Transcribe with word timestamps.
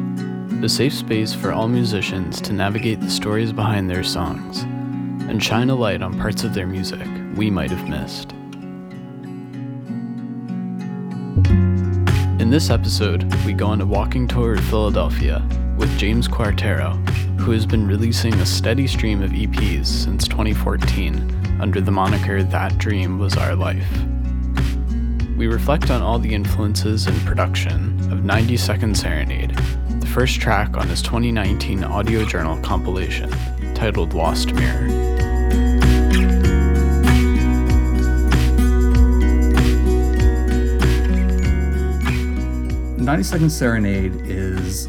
the 0.60 0.68
safe 0.68 0.92
space 0.92 1.32
for 1.32 1.52
all 1.52 1.68
musicians 1.68 2.40
to 2.40 2.52
navigate 2.52 3.00
the 3.00 3.08
stories 3.08 3.52
behind 3.52 3.88
their 3.88 4.02
songs 4.02 4.62
and 5.28 5.40
shine 5.40 5.70
a 5.70 5.76
light 5.76 6.02
on 6.02 6.18
parts 6.18 6.42
of 6.42 6.54
their 6.54 6.66
music 6.66 7.06
we 7.36 7.52
might 7.52 7.70
have 7.70 7.88
missed. 7.88 8.32
In 12.42 12.50
this 12.50 12.68
episode, 12.68 13.32
we 13.44 13.52
go 13.52 13.68
on 13.68 13.80
a 13.80 13.86
walking 13.86 14.26
tour 14.26 14.54
of 14.54 14.64
Philadelphia 14.64 15.40
with 15.78 15.96
James 15.96 16.26
Quartero, 16.26 16.98
who 17.38 17.52
has 17.52 17.64
been 17.64 17.86
releasing 17.86 18.34
a 18.34 18.46
steady 18.46 18.86
stream 18.86 19.22
of 19.22 19.30
EPs 19.30 19.86
since 19.86 20.26
2014 20.28 21.58
under 21.60 21.80
the 21.80 21.90
moniker 21.90 22.42
That 22.42 22.76
Dream 22.78 23.18
Was 23.18 23.36
Our 23.36 23.54
Life. 23.54 23.88
We 25.36 25.46
reflect 25.46 25.90
on 25.90 26.02
all 26.02 26.18
the 26.18 26.34
influences 26.34 27.06
and 27.06 27.16
production 27.20 27.98
of 28.12 28.24
90 28.24 28.56
Second 28.56 28.96
Serenade, 28.96 29.56
the 30.00 30.06
first 30.06 30.40
track 30.40 30.76
on 30.76 30.88
his 30.88 31.00
2019 31.00 31.84
audio 31.84 32.24
journal 32.24 32.60
compilation 32.62 33.30
titled 33.74 34.14
Lost 34.14 34.52
Mirror. 34.52 34.88
90 42.98 43.22
Second 43.22 43.50
Serenade 43.50 44.14
is 44.26 44.86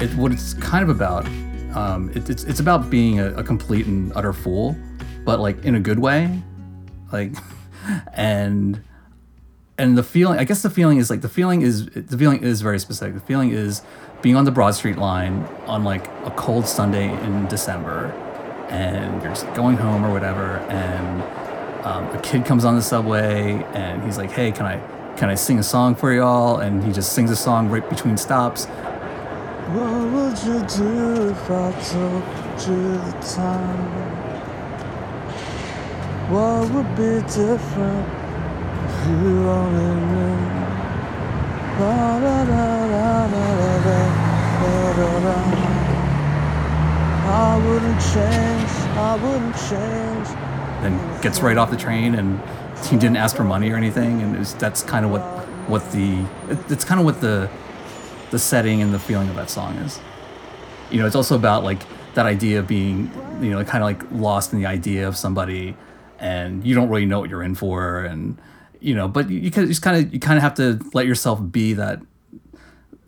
it, 0.00 0.14
what 0.14 0.30
it's 0.30 0.54
kind 0.54 0.82
of 0.82 0.94
about. 0.94 1.26
Um, 1.76 2.10
it, 2.14 2.30
it's 2.30 2.42
it's 2.44 2.58
about 2.58 2.88
being 2.88 3.20
a, 3.20 3.34
a, 3.34 3.44
complete 3.44 3.84
and 3.84 4.10
utter 4.16 4.32
fool, 4.32 4.74
but 5.24 5.40
like 5.40 5.62
in 5.62 5.74
a 5.74 5.80
good 5.80 5.98
way, 5.98 6.42
like, 7.12 7.32
and 8.14 8.82
and 9.76 9.98
the 9.98 10.02
feeling. 10.02 10.38
I 10.38 10.44
guess 10.44 10.62
the 10.62 10.70
feeling 10.70 10.96
is 10.96 11.10
like 11.10 11.20
the 11.20 11.28
feeling 11.28 11.60
is 11.60 11.84
the 11.86 12.16
feeling 12.16 12.42
is 12.42 12.62
very 12.62 12.78
specific. 12.78 13.14
The 13.14 13.20
feeling 13.20 13.50
is 13.50 13.82
being 14.22 14.36
on 14.36 14.46
the 14.46 14.50
Broad 14.50 14.74
Street 14.74 14.96
line 14.96 15.44
on 15.66 15.84
like 15.84 16.06
a 16.24 16.32
cold 16.34 16.66
Sunday 16.66 17.12
in 17.22 17.46
December, 17.46 18.06
and 18.70 19.22
you're 19.22 19.32
just 19.32 19.52
going 19.52 19.76
home 19.76 20.02
or 20.02 20.10
whatever, 20.10 20.56
and 20.70 21.22
um, 21.84 22.06
a 22.16 22.20
kid 22.22 22.46
comes 22.46 22.64
on 22.64 22.74
the 22.74 22.82
subway 22.82 23.62
and 23.74 24.02
he's 24.02 24.16
like, 24.16 24.30
"Hey, 24.30 24.50
can 24.50 24.64
I?" 24.64 24.80
can 25.16 25.30
I 25.30 25.34
sing 25.34 25.58
a 25.58 25.62
song 25.62 25.94
for 25.94 26.12
y'all? 26.12 26.58
And 26.58 26.84
he 26.84 26.92
just 26.92 27.14
sings 27.14 27.30
a 27.30 27.36
song 27.36 27.70
right 27.70 27.88
between 27.88 28.18
stops. 28.18 28.66
What 29.66 30.12
would 30.12 30.38
you 30.44 30.60
do 30.60 31.28
if 31.30 31.50
I 31.50 31.72
told 31.90 32.22
you 32.68 32.82
the 32.98 33.12
time? 33.20 34.06
What 36.30 36.70
would 36.70 36.90
be 36.94 37.20
different 37.26 38.08
if 38.86 39.08
you 39.08 39.48
only 39.48 39.90
knew? 40.06 40.36
La, 41.80 42.20
da, 42.20 42.46
I 47.28 47.58
wouldn't 47.58 48.00
change, 48.00 48.70
I 48.96 49.18
wouldn't 49.20 49.56
change. 49.68 50.28
Then 50.82 51.20
gets 51.22 51.40
right 51.40 51.56
off 51.56 51.70
the 51.72 51.76
train 51.76 52.14
and 52.14 52.40
he 52.86 52.96
didn't 52.96 53.16
ask 53.16 53.34
for 53.34 53.42
money 53.42 53.70
or 53.70 53.76
anything, 53.76 54.22
and 54.22 54.38
was, 54.38 54.54
that's 54.54 54.82
kind 54.84 55.04
of 55.04 55.10
what 55.10 55.22
what 55.68 55.90
the 55.90 56.24
it, 56.48 56.58
it's 56.70 56.84
kind 56.84 57.00
of 57.00 57.04
what 57.04 57.20
the 57.20 57.50
the 58.30 58.38
setting 58.38 58.82
and 58.82 58.92
the 58.92 58.98
feeling 58.98 59.28
of 59.28 59.36
that 59.36 59.50
song 59.50 59.76
is. 59.76 60.00
You 60.90 61.00
know, 61.00 61.06
it's 61.06 61.16
also 61.16 61.34
about 61.34 61.64
like 61.64 61.82
that 62.14 62.26
idea 62.26 62.60
of 62.60 62.66
being 62.66 63.10
you 63.40 63.50
know 63.50 63.62
kind 63.64 63.82
of 63.82 63.86
like 63.86 64.10
lost 64.12 64.52
in 64.52 64.58
the 64.58 64.66
idea 64.66 65.06
of 65.08 65.16
somebody, 65.16 65.76
and 66.18 66.64
you 66.64 66.74
don't 66.74 66.88
really 66.88 67.06
know 67.06 67.20
what 67.20 67.30
you're 67.30 67.42
in 67.42 67.54
for, 67.54 68.04
and 68.04 68.38
you 68.80 68.94
know, 68.94 69.08
but 69.08 69.28
you, 69.28 69.38
you 69.38 69.50
just 69.50 69.82
kind 69.82 69.96
of 69.96 70.12
you 70.12 70.20
kind 70.20 70.36
of 70.36 70.42
have 70.42 70.54
to 70.54 70.80
let 70.94 71.06
yourself 71.06 71.40
be 71.50 71.72
that. 71.74 72.00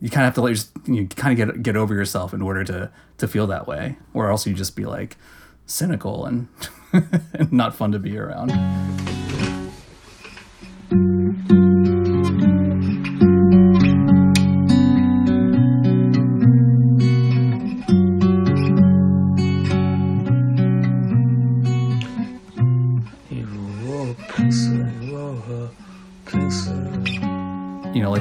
You 0.01 0.09
kind 0.09 0.25
of 0.25 0.27
have 0.27 0.35
to 0.35 0.41
let 0.41 0.55
your, 0.87 0.95
you 0.95 1.07
kind 1.07 1.39
of 1.39 1.47
get 1.47 1.63
get 1.63 1.75
over 1.75 1.93
yourself 1.93 2.33
in 2.33 2.41
order 2.41 2.63
to 2.65 2.91
to 3.17 3.27
feel 3.27 3.47
that 3.47 3.67
way, 3.67 3.97
or 4.13 4.29
else 4.29 4.45
you 4.45 4.53
just 4.53 4.75
be 4.75 4.85
like 4.85 5.17
cynical 5.65 6.25
and, 6.25 6.47
and 6.93 7.51
not 7.51 7.75
fun 7.75 7.91
to 7.91 7.99
be 7.99 8.17
around. 8.17 8.51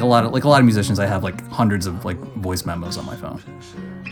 Lot 0.09 0.25
of 0.25 0.33
like 0.33 0.45
a 0.45 0.49
lot 0.49 0.61
of 0.61 0.65
musicians 0.65 0.99
i 0.99 1.07
have 1.07 1.23
like 1.23 1.47
hundreds 1.49 1.87
of 1.87 2.05
like 2.05 2.19
voice 2.37 2.65
memos 2.65 2.97
on 2.97 3.07
my 3.07 3.17
phone. 3.17 3.41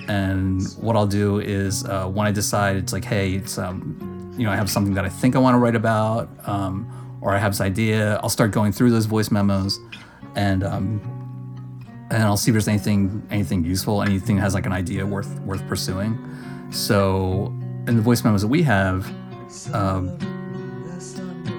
And 0.08 0.62
what 0.74 0.94
i'll 0.96 1.06
do 1.06 1.40
is 1.40 1.84
uh, 1.84 2.06
when 2.06 2.26
i 2.26 2.32
decide 2.32 2.76
it's 2.76 2.92
like 2.92 3.04
hey 3.04 3.34
it's 3.34 3.58
um 3.58 4.32
you 4.38 4.44
know 4.44 4.52
i 4.52 4.56
have 4.56 4.70
something 4.70 4.94
that 4.94 5.04
i 5.04 5.08
think 5.08 5.34
i 5.34 5.38
want 5.38 5.54
to 5.54 5.58
write 5.58 5.74
about 5.74 6.28
um, 6.48 6.86
or 7.20 7.34
i 7.34 7.38
have 7.38 7.52
this 7.52 7.60
idea 7.60 8.16
i'll 8.22 8.28
start 8.28 8.52
going 8.52 8.70
through 8.70 8.90
those 8.90 9.06
voice 9.06 9.30
memos 9.30 9.80
and 10.36 10.62
um 10.62 11.00
and 12.10 12.22
i'll 12.22 12.36
see 12.36 12.50
if 12.50 12.54
there's 12.54 12.68
anything 12.68 13.26
anything 13.30 13.64
useful 13.64 14.02
anything 14.02 14.36
that 14.36 14.42
has 14.42 14.54
like 14.54 14.66
an 14.66 14.72
idea 14.72 15.04
worth 15.04 15.40
worth 15.40 15.66
pursuing. 15.66 16.16
So 16.70 17.46
in 17.86 17.96
the 17.96 18.02
voice 18.02 18.24
memos 18.24 18.42
that 18.42 18.48
we 18.48 18.62
have 18.62 19.06
um, 19.72 20.18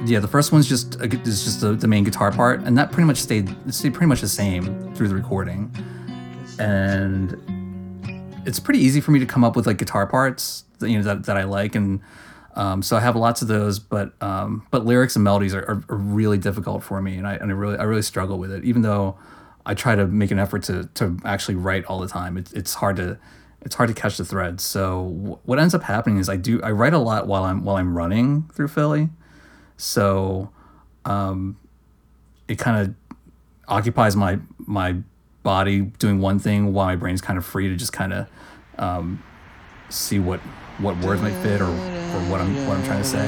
yeah, 0.07 0.19
the 0.19 0.27
first 0.27 0.51
one's 0.51 0.67
just 0.67 1.01
is 1.01 1.43
just 1.43 1.61
the, 1.61 1.73
the 1.73 1.87
main 1.87 2.03
guitar 2.03 2.31
part, 2.31 2.61
and 2.61 2.77
that 2.77 2.91
pretty 2.91 3.05
much 3.05 3.17
stayed 3.17 3.55
stayed 3.73 3.93
pretty 3.93 4.07
much 4.07 4.21
the 4.21 4.27
same 4.27 4.93
through 4.95 5.07
the 5.07 5.15
recording, 5.15 5.71
and 6.59 7.35
it's 8.45 8.59
pretty 8.59 8.79
easy 8.79 9.01
for 9.01 9.11
me 9.11 9.19
to 9.19 9.25
come 9.25 9.43
up 9.43 9.55
with 9.55 9.67
like 9.67 9.77
guitar 9.77 10.07
parts 10.07 10.63
that 10.79 10.89
you 10.89 10.97
know 10.97 11.03
that, 11.03 11.25
that 11.25 11.37
I 11.37 11.43
like, 11.43 11.75
and 11.75 12.01
um, 12.55 12.81
so 12.81 12.97
I 12.97 13.01
have 13.01 13.15
lots 13.15 13.41
of 13.41 13.47
those, 13.47 13.79
but 13.79 14.13
um, 14.21 14.65
but 14.71 14.85
lyrics 14.85 15.15
and 15.15 15.23
melodies 15.23 15.53
are, 15.53 15.63
are, 15.63 15.83
are, 15.89 15.97
really 15.97 16.37
difficult 16.37 16.83
for 16.83 17.01
me, 17.01 17.17
and 17.17 17.27
I 17.27 17.35
and 17.35 17.51
I 17.51 17.53
really 17.53 17.77
I 17.77 17.83
really 17.83 18.01
struggle 18.01 18.39
with 18.39 18.51
it, 18.51 18.63
even 18.63 18.81
though 18.81 19.17
I 19.65 19.73
try 19.73 19.95
to 19.95 20.07
make 20.07 20.31
an 20.31 20.39
effort 20.39 20.63
to 20.63 20.89
to 20.95 21.17
actually 21.25 21.55
write 21.55 21.85
all 21.85 21.99
the 21.99 22.07
time. 22.07 22.37
It, 22.37 22.53
it's 22.53 22.75
hard 22.75 22.95
to 22.95 23.19
it's 23.61 23.75
hard 23.75 23.89
to 23.89 23.93
catch 23.93 24.17
the 24.17 24.25
thread. 24.25 24.61
So 24.61 25.39
what 25.43 25.59
ends 25.59 25.75
up 25.75 25.83
happening 25.83 26.19
is 26.19 26.29
I 26.29 26.37
do 26.37 26.61
I 26.63 26.71
write 26.71 26.93
a 26.93 26.99
lot 26.99 27.27
while 27.27 27.43
I'm 27.43 27.63
while 27.63 27.75
I'm 27.75 27.95
running 27.95 28.49
through 28.53 28.69
Philly. 28.69 29.09
So 29.77 30.49
um, 31.05 31.57
it 32.47 32.57
kind 32.57 32.87
of 32.87 32.95
occupies 33.67 34.15
my 34.15 34.39
my 34.57 34.95
body 35.43 35.81
doing 35.81 36.19
one 36.19 36.39
thing 36.39 36.73
while 36.73 36.87
my 36.87 36.95
brain's 36.95 37.21
kind 37.21 37.37
of 37.37 37.45
free 37.45 37.69
to 37.69 37.75
just 37.75 37.93
kind 37.93 38.11
of 38.11 38.27
um, 38.77 39.23
see 39.89 40.19
what 40.19 40.39
what 40.79 40.97
words 40.97 41.21
might 41.21 41.39
fit 41.41 41.61
or, 41.61 41.69
or 41.69 42.21
what 42.29 42.41
I'm 42.41 42.67
what 42.67 42.77
I'm 42.77 42.85
trying 42.85 43.01
to 43.01 43.07
say. 43.07 43.27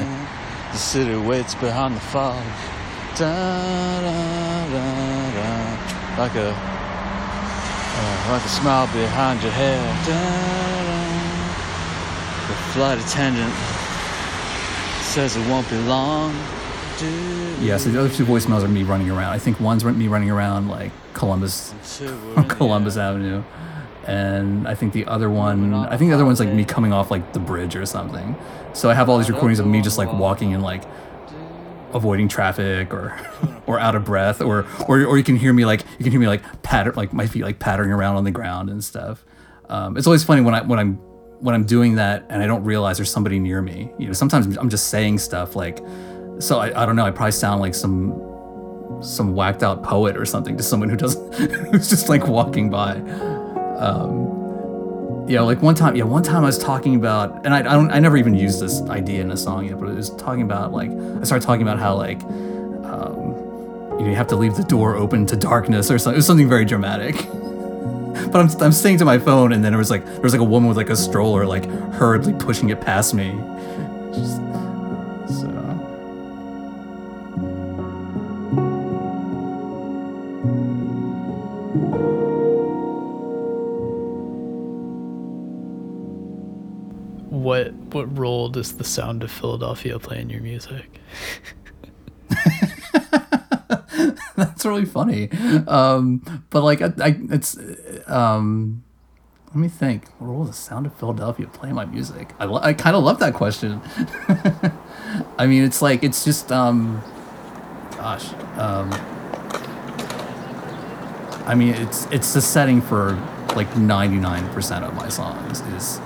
The 0.72 0.78
city 0.78 1.16
waits 1.16 1.54
behind 1.54 1.96
the 1.96 2.00
fog, 2.00 2.44
da, 3.16 4.00
da, 4.00 4.70
da, 4.70 6.22
like 6.22 6.34
a 6.34 6.50
uh, 6.52 8.32
like 8.32 8.44
a 8.44 8.48
smile 8.48 8.86
behind 8.88 9.42
your 9.42 9.52
head. 9.52 9.80
The 12.48 12.54
flight 12.72 12.98
attendant 12.98 13.54
says 15.10 15.36
it 15.36 15.44
won't 15.48 15.68
be 15.68 15.76
long. 15.88 16.32
Yeah, 17.60 17.78
so 17.78 17.90
the 17.90 17.98
other 17.98 18.08
two 18.08 18.24
voicemails 18.24 18.62
are 18.62 18.68
me 18.68 18.84
running 18.84 19.10
around. 19.10 19.32
I 19.32 19.40
think 19.40 19.58
one's 19.58 19.84
me 19.84 20.06
running 20.06 20.30
around 20.30 20.68
like 20.68 20.92
Columbus, 21.14 21.74
Columbus 22.48 22.96
Avenue, 22.96 23.42
and 24.06 24.68
I 24.68 24.76
think 24.76 24.92
the 24.92 25.04
other 25.06 25.28
one, 25.28 25.74
I 25.74 25.96
think 25.96 26.10
the 26.10 26.14
other 26.14 26.24
one's 26.24 26.38
like 26.38 26.50
me 26.50 26.64
coming 26.64 26.92
off 26.92 27.10
like 27.10 27.32
the 27.32 27.40
bridge 27.40 27.74
or 27.74 27.84
something. 27.86 28.36
So 28.72 28.88
I 28.88 28.94
have 28.94 29.08
all 29.08 29.18
these 29.18 29.28
recordings 29.28 29.58
of 29.58 29.66
me 29.66 29.82
just 29.82 29.98
like 29.98 30.12
walking 30.12 30.54
and 30.54 30.62
like 30.62 30.84
avoiding 31.92 32.28
traffic 32.28 32.94
or 32.94 33.18
or 33.66 33.80
out 33.80 33.96
of 33.96 34.04
breath 34.04 34.40
or 34.40 34.64
or 34.86 35.04
or 35.04 35.18
you 35.18 35.24
can 35.24 35.34
hear 35.34 35.52
me 35.52 35.64
like 35.64 35.80
you 35.98 36.04
can 36.04 36.12
hear 36.12 36.20
me 36.20 36.28
like 36.28 36.62
patter 36.62 36.92
like 36.92 37.12
my 37.12 37.26
feet 37.26 37.42
like 37.42 37.58
pattering 37.58 37.90
around 37.90 38.14
on 38.14 38.22
the 38.22 38.30
ground 38.30 38.70
and 38.70 38.84
stuff. 38.84 39.24
Um, 39.68 39.96
it's 39.96 40.06
always 40.06 40.22
funny 40.22 40.40
when 40.40 40.54
I 40.54 40.62
when 40.62 40.78
I'm 40.78 41.00
when 41.40 41.54
I'm 41.54 41.64
doing 41.64 41.94
that 41.96 42.24
and 42.28 42.42
I 42.42 42.46
don't 42.46 42.64
realize 42.64 42.98
there's 42.98 43.10
somebody 43.10 43.38
near 43.38 43.62
me. 43.62 43.92
You 43.98 44.06
know, 44.06 44.12
sometimes 44.12 44.56
I'm 44.56 44.68
just 44.68 44.88
saying 44.88 45.18
stuff 45.18 45.56
like, 45.56 45.78
so 46.38 46.58
I, 46.58 46.82
I 46.82 46.86
don't 46.86 46.96
know, 46.96 47.04
I 47.04 47.10
probably 47.10 47.32
sound 47.32 47.60
like 47.60 47.74
some 47.74 48.26
some 49.02 49.34
whacked 49.34 49.62
out 49.62 49.82
poet 49.82 50.14
or 50.16 50.26
something 50.26 50.58
to 50.58 50.62
someone 50.62 50.90
who 50.90 50.96
doesn't 50.96 51.34
who's 51.72 51.88
just 51.88 52.08
like 52.08 52.26
walking 52.26 52.68
by. 52.70 52.96
Um, 53.78 54.28
yeah, 55.26 55.40
like 55.42 55.62
one 55.62 55.74
time, 55.74 55.94
yeah, 55.94 56.04
one 56.04 56.22
time 56.22 56.42
I 56.42 56.46
was 56.46 56.58
talking 56.58 56.96
about, 56.96 57.46
and 57.46 57.54
I, 57.54 57.60
I 57.60 57.62
don't, 57.62 57.90
I 57.92 58.00
never 58.00 58.16
even 58.16 58.34
used 58.34 58.60
this 58.60 58.82
idea 58.90 59.22
in 59.22 59.30
a 59.30 59.36
song 59.36 59.66
yet, 59.66 59.78
but 59.78 59.88
it 59.88 59.94
was 59.94 60.10
talking 60.16 60.42
about 60.42 60.72
like, 60.72 60.90
I 60.90 61.22
started 61.22 61.46
talking 61.46 61.62
about 61.62 61.78
how 61.78 61.94
like, 61.94 62.20
um, 62.24 63.36
you 63.98 64.04
know, 64.04 64.08
you 64.08 64.16
have 64.16 64.26
to 64.28 64.36
leave 64.36 64.56
the 64.56 64.64
door 64.64 64.96
open 64.96 65.26
to 65.26 65.36
darkness 65.36 65.90
or 65.90 65.98
something. 65.98 66.16
It 66.16 66.18
was 66.18 66.26
something 66.26 66.48
very 66.48 66.64
dramatic. 66.64 67.14
but 68.26 68.36
I'm, 68.36 68.62
I'm 68.62 68.72
singing 68.72 68.98
to 68.98 69.04
my 69.04 69.18
phone, 69.18 69.52
and 69.52 69.64
then 69.64 69.72
there 69.72 69.78
was 69.78 69.90
like 69.90 70.04
there 70.04 70.20
was 70.20 70.32
like 70.32 70.40
a 70.40 70.44
woman 70.44 70.68
with 70.68 70.76
like 70.76 70.90
a 70.90 70.96
stroller 70.96 71.46
like 71.46 71.64
hurriedly 71.92 72.34
pushing 72.34 72.70
it 72.70 72.80
past 72.80 73.14
me. 73.14 73.30
Just- 74.12 74.36
so 75.40 75.48
What 87.28 87.72
what 87.92 88.18
role 88.18 88.48
does 88.48 88.76
the 88.76 88.84
sound 88.84 89.22
of 89.22 89.30
Philadelphia 89.30 89.98
play 89.98 90.20
in 90.20 90.30
your 90.30 90.42
music? 90.42 91.00
that's 94.40 94.64
really 94.64 94.84
funny. 94.84 95.30
Um, 95.66 96.22
but 96.50 96.62
like 96.62 96.80
I, 96.82 96.92
I 97.00 97.16
it's 97.30 97.56
um, 98.06 98.82
let 99.48 99.56
me 99.56 99.68
think. 99.68 100.08
What 100.18 100.46
does 100.46 100.56
the 100.56 100.62
sound 100.62 100.86
of 100.86 100.94
Philadelphia 100.94 101.46
play 101.46 101.70
in 101.70 101.74
my 101.74 101.84
music? 101.84 102.32
I, 102.38 102.44
lo- 102.44 102.60
I 102.62 102.72
kind 102.72 102.94
of 102.94 103.02
love 103.02 103.18
that 103.18 103.34
question. 103.34 103.80
I 105.38 105.46
mean, 105.46 105.64
it's 105.64 105.82
like 105.82 106.04
it's 106.04 106.24
just 106.24 106.52
um, 106.52 107.02
gosh, 107.96 108.32
um, 108.56 108.90
I 111.46 111.54
mean, 111.56 111.74
it's 111.74 112.06
it's 112.06 112.32
the 112.32 112.40
setting 112.40 112.80
for 112.80 113.14
like 113.56 113.76
ninety 113.76 114.18
nine 114.18 114.48
percent 114.54 114.84
of 114.84 114.94
my 114.94 115.08
songs 115.08 115.60
is 115.60 116.00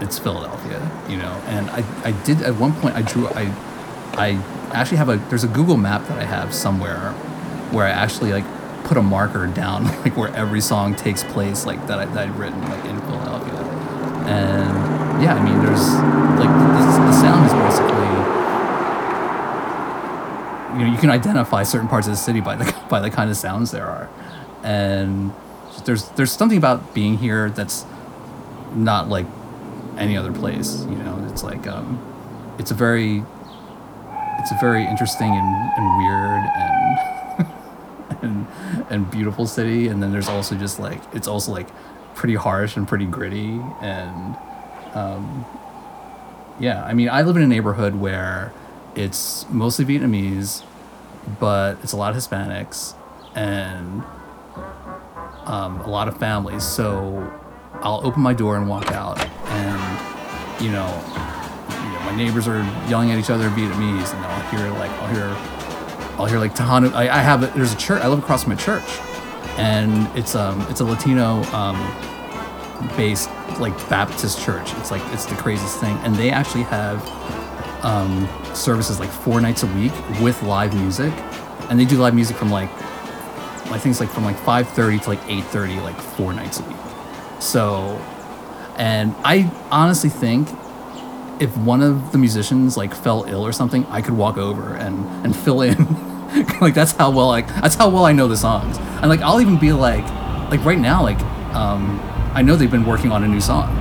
it's 0.00 0.18
Philadelphia, 0.18 0.80
you 1.08 1.16
know. 1.16 1.32
And 1.46 1.70
I 1.70 1.84
I 2.04 2.12
did 2.24 2.42
at 2.42 2.56
one 2.56 2.72
point 2.74 2.96
I 2.96 3.02
drew 3.02 3.28
I 3.28 3.52
I 4.14 4.42
actually 4.72 4.96
have 4.98 5.08
a 5.08 5.16
there's 5.28 5.44
a 5.44 5.48
Google 5.48 5.76
map 5.76 6.06
that 6.08 6.18
I 6.18 6.24
have 6.24 6.52
somewhere 6.52 7.14
where 7.72 7.86
I 7.86 7.90
actually 7.90 8.32
like 8.32 8.44
put 8.84 8.96
a 8.96 9.02
marker 9.02 9.46
down 9.46 9.84
like 10.04 10.16
where 10.16 10.34
every 10.34 10.60
song 10.60 10.94
takes 10.94 11.22
place 11.24 11.66
like 11.66 11.86
that 11.86 11.98
I 11.98 12.06
that 12.06 12.28
I've 12.28 12.38
written 12.38 12.60
like 12.62 12.84
in 12.84 13.00
Philadelphia. 13.02 13.60
And 14.28 15.22
yeah, 15.22 15.34
I 15.34 15.42
mean 15.42 15.58
there's 15.64 15.94
like 16.38 16.48
the, 16.48 17.04
the 17.06 17.12
sound 17.12 17.46
is 17.46 17.52
basically 17.52 18.38
you 20.78 20.86
know 20.86 20.92
you 20.92 20.98
can 20.98 21.10
identify 21.10 21.62
certain 21.62 21.88
parts 21.88 22.06
of 22.06 22.12
the 22.12 22.16
city 22.16 22.40
by 22.40 22.56
the 22.56 22.74
by 22.90 23.00
the 23.00 23.10
kind 23.10 23.30
of 23.30 23.36
sounds 23.36 23.70
there 23.70 23.86
are. 23.86 24.08
And 24.62 25.32
there's 25.84 26.08
there's 26.10 26.32
something 26.32 26.58
about 26.58 26.94
being 26.94 27.18
here 27.18 27.50
that's 27.50 27.84
not 28.74 29.08
like 29.08 29.26
any 29.96 30.16
other 30.16 30.32
place, 30.32 30.84
you 30.84 30.96
know. 30.96 31.26
It's 31.30 31.42
like 31.42 31.66
um 31.66 31.98
it's 32.58 32.70
a 32.70 32.74
very 32.74 33.22
it's 34.38 34.52
a 34.52 34.58
very 34.60 34.84
interesting 34.84 35.30
and, 35.30 35.72
and 35.76 35.96
weird 35.98 36.42
and 36.56 37.17
and 38.22 38.46
and 38.90 39.10
beautiful 39.10 39.46
city. 39.46 39.88
And 39.88 40.02
then 40.02 40.12
there's 40.12 40.28
also 40.28 40.54
just 40.54 40.78
like 40.78 41.00
it's 41.14 41.28
also 41.28 41.52
like 41.52 41.68
pretty 42.14 42.34
harsh 42.34 42.76
and 42.76 42.86
pretty 42.86 43.06
gritty. 43.06 43.60
And 43.80 44.36
um 44.94 45.44
yeah 46.60 46.82
i 46.84 46.92
mean 46.92 47.08
i 47.08 47.22
live 47.22 47.36
in 47.36 47.42
a 47.42 47.46
neighborhood 47.46 47.94
where 47.94 48.52
it's 48.96 49.48
mostly 49.48 49.84
vietnamese 49.84 50.64
but 51.38 51.78
it's 51.82 51.92
a 51.92 51.96
lot 51.96 52.10
of 52.10 52.16
hispanics 52.16 52.94
and 53.36 54.02
um, 55.44 55.80
a 55.80 55.88
lot 55.88 56.08
of 56.08 56.18
families. 56.18 56.64
So 56.64 57.32
i'll 57.82 58.00
open 58.04 58.22
my 58.22 58.34
door 58.34 58.56
and 58.56 58.68
walk 58.68 58.90
out 58.90 59.18
and 59.20 60.64
you 60.64 60.70
know 60.70 60.88
you 61.68 61.92
know, 61.92 62.00
my 62.00 62.14
neighbors 62.16 62.48
are 62.48 62.62
yelling 62.88 63.10
at 63.12 63.18
each 63.18 63.30
other 63.30 63.46
in 63.46 63.52
Vietnamese, 63.52 64.12
and 64.14 64.24
I'll 64.24 64.50
hear 64.50 64.70
like 64.78 64.90
I'll 64.90 65.14
hear, 65.14 65.57
I'll 66.18 66.26
hear 66.26 66.38
like 66.38 66.54
Tahanu. 66.54 66.92
I, 66.94 67.08
I 67.08 67.18
have 67.18 67.42
a, 67.42 67.46
there's 67.48 67.72
a 67.72 67.76
church. 67.76 68.02
I 68.02 68.08
live 68.08 68.18
across 68.18 68.42
from 68.42 68.52
a 68.52 68.56
church, 68.56 68.84
and 69.56 70.08
it's 70.18 70.34
um 70.34 70.60
it's 70.68 70.80
a 70.80 70.84
Latino 70.84 71.42
um 71.54 71.76
based 72.96 73.30
like 73.60 73.76
Baptist 73.88 74.40
church. 74.40 74.72
It's 74.74 74.90
like 74.90 75.02
it's 75.12 75.26
the 75.26 75.36
craziest 75.36 75.78
thing, 75.80 75.96
and 75.98 76.14
they 76.16 76.30
actually 76.30 76.64
have 76.64 77.06
um 77.84 78.28
services 78.54 78.98
like 78.98 79.10
four 79.10 79.40
nights 79.40 79.62
a 79.62 79.66
week 79.68 79.92
with 80.20 80.42
live 80.42 80.74
music, 80.74 81.12
and 81.70 81.78
they 81.78 81.84
do 81.84 81.98
live 81.98 82.14
music 82.14 82.36
from 82.36 82.50
like 82.50 82.70
I 83.70 83.78
think 83.78 83.92
it's 83.92 84.00
like 84.00 84.10
from 84.10 84.24
like 84.24 84.36
5:30 84.38 85.02
to 85.02 85.08
like 85.10 85.20
8:30, 85.22 85.82
like 85.82 86.00
four 86.00 86.32
nights 86.32 86.58
a 86.58 86.62
week. 86.64 86.76
So, 87.38 88.00
and 88.76 89.14
I 89.24 89.50
honestly 89.70 90.10
think 90.10 90.48
if 91.40 91.56
one 91.58 91.82
of 91.82 92.12
the 92.12 92.18
musicians 92.18 92.76
like 92.76 92.94
fell 92.94 93.24
ill 93.24 93.44
or 93.44 93.52
something, 93.52 93.86
I 93.86 94.02
could 94.02 94.14
walk 94.16 94.36
over 94.36 94.74
and 94.74 95.06
and 95.24 95.34
fill 95.34 95.62
in. 95.62 95.76
like 96.60 96.74
that's 96.74 96.92
how 96.92 97.10
well 97.10 97.28
like 97.28 97.46
that's 97.48 97.74
how 97.74 97.88
well 97.88 98.04
I 98.04 98.12
know 98.12 98.28
the 98.28 98.36
songs. 98.36 98.78
And 98.78 99.08
like 99.08 99.20
I'll 99.20 99.40
even 99.40 99.58
be 99.58 99.72
like 99.72 100.04
like 100.50 100.64
right 100.64 100.78
now 100.78 101.02
like 101.02 101.20
um 101.54 102.00
I 102.34 102.42
know 102.42 102.56
they've 102.56 102.70
been 102.70 102.86
working 102.86 103.10
on 103.10 103.24
a 103.24 103.28
new 103.28 103.40
song 103.40 103.74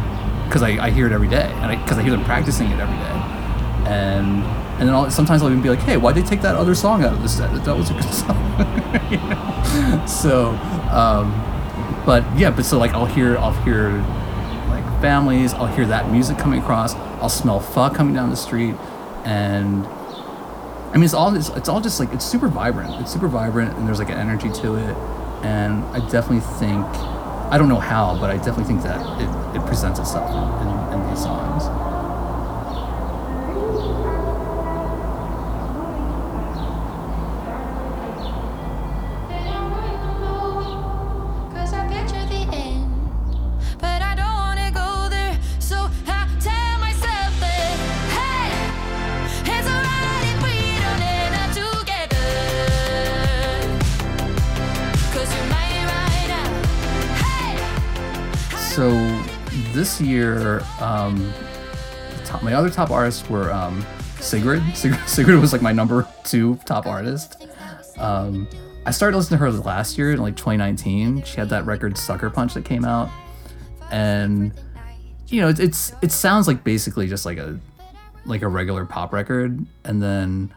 because 0.45 0.63
I, 0.63 0.85
I 0.85 0.89
hear 0.89 1.05
it 1.05 1.11
every 1.11 1.27
day 1.27 1.51
and 1.55 1.81
because 1.81 1.97
I, 1.97 2.03
hear 2.03 2.11
them 2.11 2.23
practicing 2.23 2.71
it 2.71 2.79
every 2.79 2.95
day. 2.95 3.91
And 3.91 4.43
and 4.79 4.87
then 4.87 4.93
I'll, 4.93 5.09
sometimes 5.09 5.41
I'll 5.41 5.49
even 5.49 5.61
be 5.61 5.69
like, 5.69 5.79
hey, 5.79 5.97
why'd 5.97 6.15
they 6.15 6.21
take 6.21 6.41
that 6.41 6.55
other 6.55 6.75
song 6.75 7.03
out 7.03 7.13
of 7.13 7.23
the 7.23 7.29
set? 7.29 7.51
That 7.65 7.75
was 7.75 7.89
a 7.89 7.93
good 7.93 8.03
song. 8.13 8.37
you 9.09 9.17
know? 9.17 10.05
So, 10.05 10.49
um, 10.91 11.31
but 12.05 12.23
yeah, 12.37 12.51
but 12.51 12.63
so 12.63 12.77
like 12.77 12.91
I'll 12.91 13.05
hear 13.05 13.37
I'll 13.37 13.53
hear 13.63 13.89
like 14.69 14.85
families. 15.01 15.53
I'll 15.53 15.67
hear 15.67 15.85
that 15.87 16.11
music 16.11 16.37
coming 16.37 16.61
across. 16.61 16.93
I'll 17.21 17.29
smell 17.29 17.59
pho 17.59 17.89
coming 17.89 18.13
down 18.13 18.29
the 18.29 18.35
street, 18.35 18.75
and 19.25 19.85
I 19.85 20.93
mean 20.93 21.03
it's 21.03 21.13
all 21.13 21.35
it's, 21.35 21.49
it's 21.49 21.69
all 21.69 21.81
just 21.81 21.99
like 21.99 22.13
it's 22.13 22.25
super 22.25 22.47
vibrant. 22.47 23.01
It's 23.01 23.11
super 23.11 23.27
vibrant, 23.27 23.77
and 23.77 23.87
there's 23.87 23.99
like 23.99 24.09
an 24.09 24.17
energy 24.17 24.49
to 24.61 24.75
it. 24.75 24.95
And 25.43 25.83
I 25.95 25.99
definitely 26.09 26.41
think 26.59 26.85
I 27.49 27.57
don't 27.57 27.69
know 27.69 27.79
how, 27.79 28.17
but 28.19 28.29
I 28.29 28.37
definitely 28.37 28.65
think 28.65 28.83
that 28.83 28.99
it, 29.21 29.57
it 29.57 29.65
presents 29.65 29.99
itself 29.99 30.29
So 58.77 58.91
this 59.73 59.99
year, 59.99 60.61
um, 60.79 61.33
top, 62.25 62.43
my 62.43 62.53
other 62.53 62.69
top 62.69 62.91
artists 62.91 63.27
were 63.27 63.51
um, 63.51 63.83
Sigrid. 64.19 64.61
Sigrid. 64.75 65.09
Sigrid 65.09 65.39
was 65.39 65.51
like 65.51 65.63
my 65.63 65.71
number 65.71 66.07
two 66.23 66.57
top 66.57 66.85
artist. 66.85 67.47
Um, 67.97 68.47
I 68.85 68.91
started 68.91 69.17
listening 69.17 69.39
to 69.39 69.45
her 69.45 69.51
last 69.51 69.97
year 69.97 70.11
in 70.11 70.19
like 70.19 70.35
2019. 70.35 71.23
She 71.23 71.37
had 71.37 71.49
that 71.49 71.65
record 71.65 71.97
Sucker 71.97 72.29
Punch 72.29 72.53
that 72.53 72.65
came 72.65 72.85
out, 72.85 73.09
and 73.89 74.53
you 75.25 75.41
know, 75.41 75.47
it's, 75.47 75.59
it's 75.59 75.93
it 76.03 76.11
sounds 76.11 76.47
like 76.47 76.63
basically 76.63 77.07
just 77.07 77.25
like 77.25 77.39
a 77.39 77.59
like 78.27 78.43
a 78.43 78.47
regular 78.47 78.85
pop 78.85 79.11
record. 79.11 79.65
And 79.85 80.03
then 80.03 80.53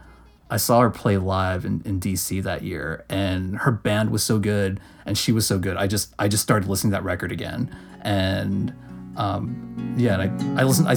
I 0.51 0.57
saw 0.57 0.81
her 0.81 0.91
play 0.91 1.17
live 1.17 1.65
in, 1.65 1.81
in 1.85 1.99
DC 1.99 2.43
that 2.43 2.61
year, 2.61 3.03
and 3.09 3.57
her 3.57 3.71
band 3.71 4.11
was 4.11 4.21
so 4.21 4.37
good, 4.37 4.79
and 5.07 5.17
she 5.17 5.31
was 5.31 5.47
so 5.47 5.57
good. 5.57 5.75
I 5.75 5.87
just 5.87 6.13
I 6.19 6.27
just 6.27 6.43
started 6.43 6.69
listening 6.69 6.91
to 6.91 6.97
that 6.97 7.03
record 7.03 7.31
again, 7.31 7.75
and 8.01 8.73
um, 9.17 9.95
yeah, 9.97 10.19
and 10.19 10.55
I 10.57 10.61
I 10.61 10.63
listened 10.63 10.87
I 10.87 10.95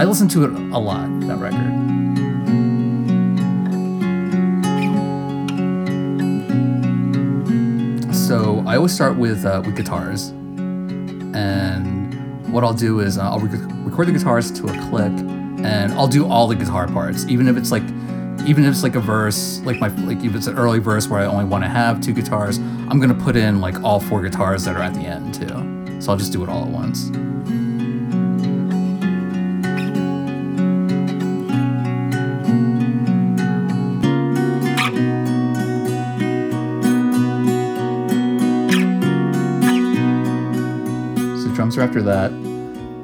I 0.00 0.04
listened 0.04 0.30
to 0.32 0.44
it 0.44 0.50
a 0.50 0.78
lot 0.78 1.08
that 1.22 1.38
record. 1.38 1.90
So 8.14 8.62
I 8.66 8.76
always 8.76 8.94
start 8.94 9.16
with 9.16 9.44
uh, 9.44 9.62
with 9.64 9.76
guitars, 9.76 10.28
and 11.34 12.52
what 12.52 12.62
I'll 12.62 12.72
do 12.72 13.00
is 13.00 13.18
uh, 13.18 13.22
I'll 13.22 13.40
rec- 13.40 13.68
record 13.84 14.06
the 14.06 14.12
guitars 14.12 14.52
to 14.52 14.66
a 14.66 14.88
click, 14.88 15.12
and 15.64 15.92
I'll 15.94 16.06
do 16.06 16.26
all 16.26 16.46
the 16.46 16.54
guitar 16.54 16.86
parts, 16.86 17.26
even 17.26 17.48
if 17.48 17.56
it's 17.56 17.72
like, 17.72 17.82
even 18.46 18.64
if 18.64 18.70
it's 18.70 18.82
like 18.84 18.94
a 18.94 19.00
verse, 19.00 19.60
like 19.64 19.80
my 19.80 19.88
like 20.04 20.22
if 20.24 20.36
it's 20.36 20.46
an 20.46 20.56
early 20.56 20.78
verse 20.78 21.08
where 21.08 21.20
I 21.20 21.26
only 21.26 21.44
want 21.44 21.64
to 21.64 21.68
have 21.68 22.00
two 22.00 22.12
guitars, 22.12 22.58
I'm 22.58 23.00
gonna 23.00 23.14
put 23.14 23.34
in 23.34 23.60
like 23.60 23.82
all 23.82 23.98
four 23.98 24.22
guitars 24.22 24.64
that 24.64 24.76
are 24.76 24.82
at 24.82 24.94
the 24.94 25.00
end 25.00 25.34
too. 25.34 25.69
So 26.00 26.10
I'll 26.10 26.16
just 26.16 26.32
do 26.32 26.42
it 26.42 26.48
all 26.48 26.64
at 26.64 26.70
once. 26.70 27.08
So 41.42 41.54
drums 41.54 41.76
are 41.76 41.82
after 41.82 42.00
that. 42.02 42.32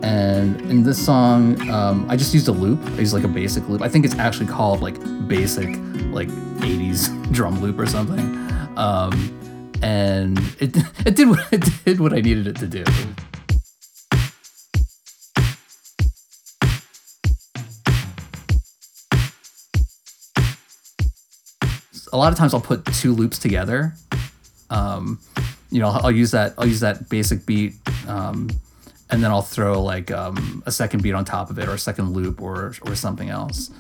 And 0.03 0.59
in 0.63 0.83
this 0.83 1.05
song, 1.05 1.61
um, 1.69 2.07
I 2.09 2.17
just 2.17 2.33
used 2.33 2.49
a 2.49 2.53
loop. 2.53 2.83
I 2.83 3.01
used 3.01 3.13
like 3.13 3.25
a 3.25 3.29
basic 3.29 3.69
loop. 3.69 3.83
I 3.83 3.91
think 3.91 4.07
it's 4.07 4.15
actually 4.15 4.47
called 4.47 4.81
like 4.81 4.99
basic, 5.29 5.69
like 6.13 6.29
80s 6.29 7.31
drum 7.33 7.61
loop 7.61 7.79
or 7.79 7.87
something. 7.87 8.21
Um, 8.79 9.46
and 9.83 10.39
it 10.61 10.77
it 11.07 11.17
did 11.17 11.29
what 11.29 11.53
it 11.53 11.65
did 11.85 12.01
what 12.01 12.13
I 12.13 12.21
needed 12.21 12.47
it 12.47 12.57
to 12.57 12.67
do. 12.67 12.85
A 22.13 22.17
lot 22.17 22.33
of 22.33 22.39
times 22.39 22.55
I'll 22.55 22.61
put 22.61 22.85
two 22.87 23.13
loops 23.13 23.39
together. 23.39 23.95
Um, 24.71 25.19
you 25.71 25.81
know, 25.81 25.89
I'll 25.89 26.11
use 26.11 26.31
that 26.31 26.55
I'll 26.57 26.67
use 26.67 26.81
that 26.81 27.09
basic 27.09 27.45
beat, 27.45 27.75
um, 28.09 28.49
and 29.11 29.23
then 29.23 29.31
I'll 29.31 29.43
throw 29.43 29.83
like 29.83 30.11
um, 30.11 30.63
a 30.67 30.73
second 30.73 31.03
beat 31.03 31.13
on 31.13 31.25
top 31.25 31.51
of 31.51 31.59
it, 31.59 31.69
or 31.69 31.75
a 31.75 31.79
second 31.79 32.13
loop, 32.13 32.41
or 32.41 32.75
or 32.83 32.95
something 32.95 33.29
else, 33.29 33.71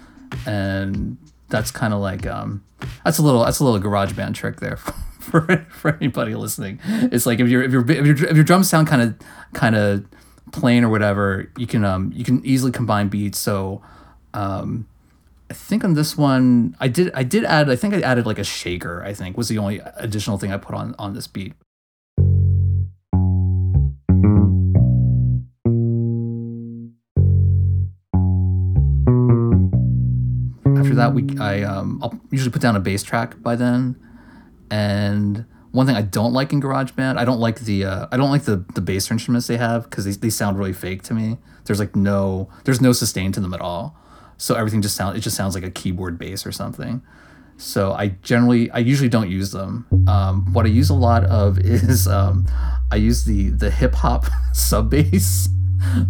and 0.47 1.17
that's 1.49 1.71
kind 1.71 1.95
of 1.95 2.01
like 2.01 2.27
um, 2.27 2.65
that's 3.05 3.19
a 3.19 3.23
little 3.23 3.45
that's 3.45 3.61
a 3.61 3.65
little 3.65 3.81
GarageBand 3.81 4.35
trick 4.35 4.61
there 4.61 4.79
for, 5.27 5.67
for 5.71 5.97
anybody 5.97 6.35
listening. 6.35 6.81
It's 6.87 7.27
like 7.27 7.41
if 7.41 7.49
your 7.49 7.63
if 7.63 7.73
your 7.73 7.83
if 7.91 8.07
your, 8.07 8.29
if 8.29 8.37
your 8.37 8.45
drums 8.45 8.69
sound 8.69 8.87
kind 8.87 9.03
of 9.03 9.15
kind 9.53 9.77
of 9.77 10.07
plain 10.53 10.85
or 10.85 10.89
whatever, 10.89 11.51
you 11.57 11.67
can 11.67 11.85
um 11.85 12.13
you 12.15 12.25
can 12.25 12.45
easily 12.45 12.73
combine 12.73 13.09
beats. 13.09 13.39
So 13.39 13.83
um, 14.35 14.87
I 15.51 15.55
think 15.55 15.85
on 15.85 15.95
this 15.95 16.17
one 16.17 16.77
I 16.81 16.89
did 16.89 17.11
I 17.15 17.23
did 17.23 17.45
add 17.45 17.69
I 17.71 17.77
think 17.77 17.95
I 17.95 18.01
added 18.01 18.27
like 18.27 18.39
a 18.39 18.45
shaker. 18.45 19.03
I 19.05 19.13
think 19.13 19.37
was 19.37 19.49
the 19.49 19.59
only 19.59 19.81
additional 19.97 20.39
thing 20.39 20.53
I 20.53 20.57
put 20.57 20.75
on 20.75 20.95
on 20.99 21.15
this 21.15 21.27
beat. 21.27 21.55
After 30.79 30.95
that, 30.95 31.15
we 31.15 31.27
I 31.39 31.63
um 31.63 32.01
I'll 32.03 32.19
usually 32.31 32.53
put 32.53 32.63
down 32.63 32.77
a 32.77 32.81
bass 32.81 33.03
track 33.03 33.41
by 33.43 33.57
then, 33.57 33.97
and 34.71 35.45
one 35.73 35.87
thing 35.87 35.95
I 35.95 36.03
don't 36.03 36.33
like 36.33 36.53
in 36.53 36.63
GarageBand, 36.63 37.19
I 37.19 37.25
don't 37.25 37.39
like 37.39 37.61
the 37.61 37.85
uh, 37.85 38.07
I 38.11 38.17
don't 38.17 38.31
like 38.31 38.45
the 38.45 38.65
the 38.75 38.81
bass 38.81 39.11
instruments 39.11 39.47
they 39.47 39.59
have 39.59 39.85
because 39.85 40.05
they, 40.05 40.13
they 40.13 40.31
sound 40.31 40.59
really 40.59 40.73
fake 40.73 41.03
to 41.05 41.15
me. 41.15 41.39
There's 41.65 41.79
like 41.79 41.95
no 41.95 42.49
there's 42.65 42.81
no 42.81 42.93
sustain 42.93 43.31
to 43.33 43.41
them 43.41 43.53
at 43.53 43.61
all, 43.61 43.95
so 44.39 44.55
everything 44.55 44.81
just 44.81 44.97
sound 44.97 45.17
it 45.17 45.21
just 45.21 45.37
sounds 45.37 45.55
like 45.55 45.65
a 45.65 45.71
keyboard 45.71 46.19
bass 46.19 46.47
or 46.47 46.53
something. 46.53 47.03
So 47.59 47.93
I 47.93 48.09
generally 48.23 48.71
I 48.71 48.79
usually 48.79 49.09
don't 49.09 49.31
use 49.31 49.53
them. 49.53 49.87
Um, 50.09 50.53
what 50.53 50.67
I 50.67 50.69
use 50.69 50.91
a 50.91 50.95
lot 50.95 51.25
of 51.25 51.59
is 51.65 52.09
um, 52.09 52.47
I 52.91 52.97
use 52.97 53.25
the 53.25 53.51
the 53.51 53.71
hip 53.71 53.95
hop 53.95 54.27
sub 54.53 54.91
bass. 54.91 55.49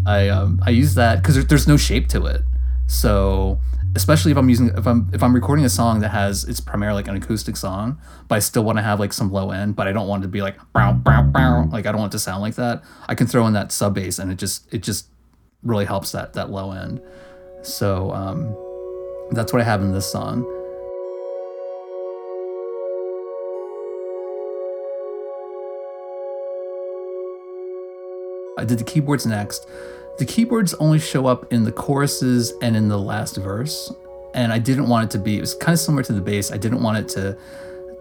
I 0.07 0.29
um, 0.29 0.61
I 0.65 0.71
use 0.71 0.95
that 0.95 1.23
because 1.23 1.35
there, 1.35 1.45
there's 1.45 1.67
no 1.67 1.77
shape 1.77 2.09
to 2.11 2.27
it. 2.27 2.43
So 2.87 3.59
especially 3.97 4.31
if 4.31 4.37
I'm 4.37 4.49
using 4.49 4.69
if 4.69 4.87
I'm 4.87 5.09
if 5.13 5.23
I'm 5.23 5.35
recording 5.35 5.65
a 5.65 5.71
song 5.71 6.01
that 6.01 6.11
has 6.11 6.45
it's 6.45 6.61
primarily 6.61 7.03
like 7.03 7.09
an 7.09 7.17
acoustic 7.17 7.57
song, 7.57 7.99
but 8.29 8.37
I 8.37 8.39
still 8.41 8.63
want 8.63 8.77
to 8.77 8.83
have 8.83 9.01
like 9.01 9.13
some 9.13 9.33
low 9.33 9.51
end, 9.51 9.75
but 9.75 9.89
I 9.89 9.93
don't 9.93 10.07
want 10.07 10.23
it 10.23 10.27
to 10.27 10.29
be 10.29 10.43
like 10.43 10.57
bow, 10.75 10.93
bow, 10.93 11.23
bow. 11.23 11.69
like 11.73 11.87
I 11.87 11.93
don't 11.93 12.01
want 12.01 12.13
it 12.13 12.19
to 12.19 12.23
sound 12.23 12.43
like 12.43 12.57
that. 12.57 12.85
I 13.09 13.15
can 13.15 13.27
throw 13.27 13.47
in 13.47 13.55
that 13.55 13.73
sub 13.73 13.95
bass 13.95 14.19
and 14.19 14.31
it 14.31 14.37
just 14.37 14.73
it 14.73 14.83
just 14.83 15.09
really 15.63 15.87
helps 15.87 16.13
that 16.13 16.35
that 16.35 16.51
low 16.51 16.73
end. 16.73 17.01
So 17.63 18.13
um, 18.13 18.55
that's 19.33 19.53
what 19.53 19.63
I 19.63 19.65
have 19.65 19.81
in 19.81 19.93
this 19.93 20.11
song. 20.11 20.45
I 28.59 28.65
did 28.65 28.79
the 28.79 28.85
keyboards 28.85 29.27
next. 29.27 29.67
The 30.19 30.25
keyboards 30.25 30.73
only 30.75 30.99
show 30.99 31.27
up 31.27 31.53
in 31.53 31.65
the 31.65 31.73
choruses 31.73 32.53
and 32.63 32.75
in 32.75 32.89
the 32.89 32.99
last 32.99 33.37
verse, 33.37 33.93
and 34.33 34.53
I 34.53 34.59
didn't 34.59 34.89
want 34.89 35.05
it 35.05 35.11
to 35.19 35.23
be. 35.23 35.37
It 35.37 35.41
was 35.41 35.55
kind 35.55 35.75
of 35.75 35.79
similar 35.79 36.03
to 36.05 36.13
the 36.13 36.23
bass. 36.23 36.51
I 36.51 36.57
didn't 36.57 36.83
want 36.83 36.99
it 36.99 37.09
to 37.11 37.37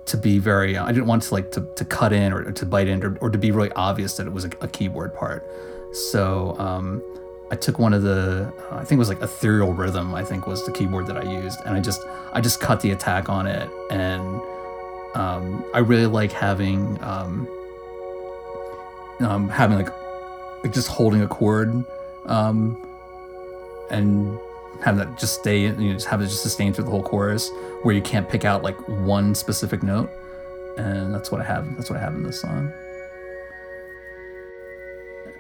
to 0.06 0.18
be 0.18 0.40
very. 0.40 0.78
I 0.78 0.92
didn't 0.92 1.08
want 1.08 1.24
to 1.24 1.34
like 1.34 1.52
to, 1.52 1.68
to 1.76 1.84
cut 1.84 2.14
in 2.14 2.32
or, 2.32 2.52
to 2.52 2.66
bite 2.66 2.88
in 2.88 3.04
or, 3.04 3.18
or 3.20 3.30
to 3.30 3.38
be 3.38 3.52
really 3.52 3.72
obvious 3.72 4.16
that 4.18 4.28
it 4.28 4.34
was 4.34 4.46
a, 4.46 4.52
a 4.62 4.68
keyboard 4.68 5.14
part. 5.14 5.46
So 5.94 6.56
um, 6.58 7.04
I 7.52 7.56
took 7.56 7.80
one 7.80 7.94
of 7.94 8.04
the. 8.04 8.54
I 8.72 8.86
think 8.86 8.94
it 8.94 9.00
was 9.00 9.10
like 9.10 9.22
ethereal 9.22 9.74
rhythm. 9.74 10.16
I 10.16 10.24
think 10.24 10.48
was 10.48 10.66
the 10.66 10.72
keyboard 10.72 11.08
that 11.08 11.18
I 11.18 11.24
used, 11.24 11.60
and 11.66 11.76
I 11.76 11.82
just 11.82 12.02
I 12.32 12.40
just 12.40 12.62
cut 12.62 12.80
the 12.80 12.92
attack 12.92 13.28
on 13.28 13.46
it, 13.46 13.70
and 13.92 14.42
um, 15.16 15.66
I 15.74 15.80
really 15.80 16.08
like 16.08 16.32
having 16.32 16.98
um, 17.04 17.48
um, 19.20 19.50
having 19.50 19.78
like 19.78 19.90
like 20.64 20.74
just 20.74 20.88
holding 20.88 21.22
a 21.22 21.28
chord 21.28 21.86
um, 22.28 22.78
and 23.92 24.38
have 24.84 24.98
that 24.98 25.18
just 25.18 25.40
stay 25.40 25.62
you 25.62 25.72
know 25.72 25.94
just 25.94 26.08
have 26.08 26.22
it 26.22 26.26
just 26.26 26.44
sustain 26.44 26.74
through 26.74 26.84
the 26.84 26.92
whole 26.92 27.04
chorus 27.04 27.50
where 27.84 27.96
you 27.96 28.02
can't 28.02 28.28
pick 28.28 28.46
out 28.46 28.64
like 28.64 28.78
one 28.88 29.36
specific 29.36 29.84
note. 29.84 30.10
And 30.78 31.14
that's 31.14 31.32
what 31.32 31.40
i 31.40 31.44
have 31.44 31.78
that's 31.78 31.90
what 31.90 31.98
i 31.98 32.02
have 32.02 32.14
in 32.16 32.24
this 32.24 32.42
song. 32.42 32.72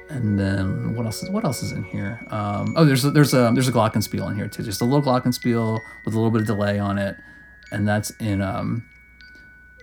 And 0.09 0.39
then 0.39 0.95
what 0.95 1.05
else 1.05 1.23
is 1.23 1.29
what 1.29 1.43
else 1.43 1.63
is 1.63 1.71
in 1.71 1.83
here? 1.83 2.25
Um, 2.29 2.73
oh 2.77 2.85
there's 2.85 3.03
a, 3.03 3.11
there's 3.11 3.33
a 3.33 3.51
there's 3.53 3.67
a 3.67 3.71
glockenspiel 3.71 4.29
in 4.29 4.35
here 4.35 4.47
too. 4.47 4.63
Just 4.63 4.81
a 4.81 4.85
little 4.85 5.01
glockenspiel 5.01 5.79
with 6.05 6.13
a 6.13 6.17
little 6.17 6.31
bit 6.31 6.41
of 6.41 6.47
delay 6.47 6.79
on 6.79 6.97
it. 6.97 7.17
And 7.71 7.87
that's 7.87 8.11
in 8.19 8.41
um 8.41 8.87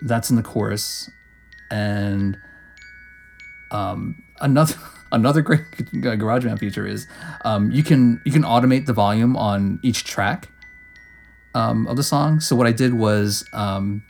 that's 0.02 0.30
in 0.30 0.36
the 0.36 0.42
chorus. 0.42 1.10
And 1.70 2.38
um 3.70 4.22
another 4.40 4.76
another 5.12 5.42
great 5.42 5.70
GarageBand 5.76 6.58
feature 6.58 6.86
is 6.86 7.06
um, 7.44 7.70
you 7.70 7.82
can 7.82 8.20
you 8.24 8.32
can 8.32 8.42
automate 8.42 8.86
the 8.86 8.92
volume 8.92 9.36
on 9.36 9.78
each 9.82 10.04
track 10.04 10.48
um, 11.54 11.86
of 11.86 11.96
the 11.96 12.02
song. 12.02 12.40
So 12.40 12.56
what 12.56 12.66
I 12.66 12.72
did 12.72 12.94
was 12.94 13.44
um, 13.52 14.02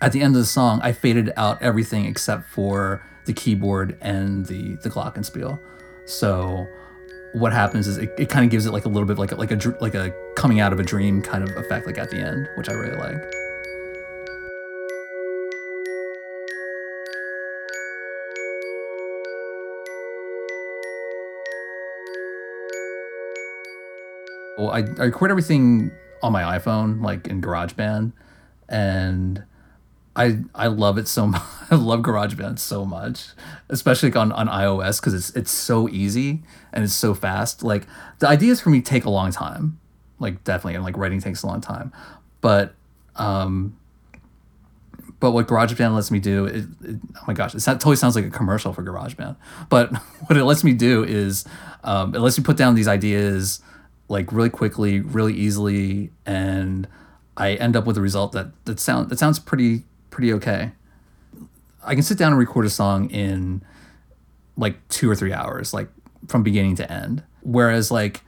at 0.00 0.12
the 0.12 0.20
end 0.20 0.34
of 0.34 0.40
the 0.40 0.46
song, 0.46 0.80
I 0.82 0.92
faded 0.92 1.32
out 1.36 1.62
everything 1.62 2.04
except 2.04 2.50
for 2.50 3.02
the 3.24 3.32
keyboard 3.32 3.96
and 4.00 4.44
the 4.46 4.76
the 4.76 4.90
glockenspiel. 4.90 5.58
So 6.06 6.66
what 7.34 7.52
happens 7.52 7.86
is 7.86 7.96
it, 7.96 8.12
it 8.18 8.28
kind 8.28 8.44
of 8.44 8.50
gives 8.50 8.66
it 8.66 8.72
like 8.72 8.84
a 8.84 8.88
little 8.88 9.06
bit 9.06 9.16
like 9.16 9.32
a, 9.32 9.36
like 9.36 9.52
a 9.52 9.76
like 9.80 9.94
a 9.94 10.12
coming 10.36 10.60
out 10.60 10.72
of 10.72 10.80
a 10.80 10.82
dream 10.82 11.22
kind 11.22 11.48
of 11.48 11.56
effect 11.56 11.86
like 11.86 11.98
at 11.98 12.10
the 12.10 12.18
end, 12.18 12.48
which 12.56 12.68
I 12.68 12.72
really 12.72 12.96
like. 12.96 13.41
Well, 24.56 24.70
I, 24.70 24.78
I 24.78 25.04
record 25.04 25.30
everything 25.30 25.90
on 26.22 26.32
my 26.32 26.58
iPhone, 26.58 27.02
like 27.02 27.26
in 27.26 27.40
GarageBand, 27.40 28.12
and 28.68 29.44
I 30.14 30.38
I 30.54 30.66
love 30.66 30.98
it 30.98 31.08
so 31.08 31.26
much. 31.28 31.42
I 31.70 31.76
love 31.76 32.00
GarageBand 32.00 32.58
so 32.58 32.84
much, 32.84 33.28
especially 33.68 34.10
like 34.10 34.16
on, 34.16 34.32
on 34.32 34.48
iOS 34.48 35.00
because 35.00 35.14
it's 35.14 35.30
it's 35.30 35.50
so 35.50 35.88
easy 35.88 36.42
and 36.72 36.84
it's 36.84 36.92
so 36.94 37.14
fast. 37.14 37.62
Like 37.62 37.86
the 38.18 38.28
ideas 38.28 38.60
for 38.60 38.70
me 38.70 38.82
take 38.82 39.04
a 39.04 39.10
long 39.10 39.32
time, 39.32 39.78
like 40.18 40.44
definitely, 40.44 40.74
and 40.74 40.84
like 40.84 40.96
writing 40.96 41.20
takes 41.20 41.42
a 41.42 41.46
long 41.46 41.60
time, 41.60 41.92
but 42.40 42.74
um, 43.16 43.76
but 45.18 45.30
what 45.30 45.46
GarageBand 45.46 45.94
lets 45.94 46.10
me 46.10 46.18
do, 46.18 46.46
it, 46.46 46.64
it, 46.82 46.96
oh 47.16 47.24
my 47.28 47.32
gosh, 47.32 47.54
it 47.54 47.60
totally 47.60 47.96
sounds 47.96 48.16
like 48.16 48.24
a 48.24 48.30
commercial 48.30 48.72
for 48.72 48.82
GarageBand. 48.82 49.36
But 49.68 49.94
what 50.26 50.36
it 50.36 50.44
lets 50.44 50.64
me 50.64 50.72
do 50.72 51.04
is 51.04 51.44
um, 51.84 52.14
it 52.14 52.18
lets 52.18 52.36
me 52.36 52.44
put 52.44 52.56
down 52.56 52.74
these 52.74 52.88
ideas 52.88 53.60
like 54.12 54.30
really 54.30 54.50
quickly, 54.50 55.00
really 55.00 55.32
easily, 55.32 56.12
and 56.26 56.86
I 57.36 57.54
end 57.54 57.74
up 57.74 57.86
with 57.86 57.96
a 57.96 58.00
result 58.00 58.32
that 58.32 58.48
that 58.66 58.78
sound 58.78 59.08
that 59.08 59.18
sounds 59.18 59.38
pretty 59.38 59.84
pretty 60.10 60.32
okay. 60.34 60.72
I 61.82 61.94
can 61.94 62.02
sit 62.02 62.18
down 62.18 62.30
and 62.30 62.38
record 62.38 62.66
a 62.66 62.70
song 62.70 63.10
in 63.10 63.62
like 64.56 64.86
two 64.88 65.10
or 65.10 65.16
three 65.16 65.32
hours, 65.32 65.72
like 65.72 65.88
from 66.28 66.42
beginning 66.42 66.76
to 66.76 66.92
end. 66.92 67.22
Whereas 67.40 67.90
like 67.90 68.20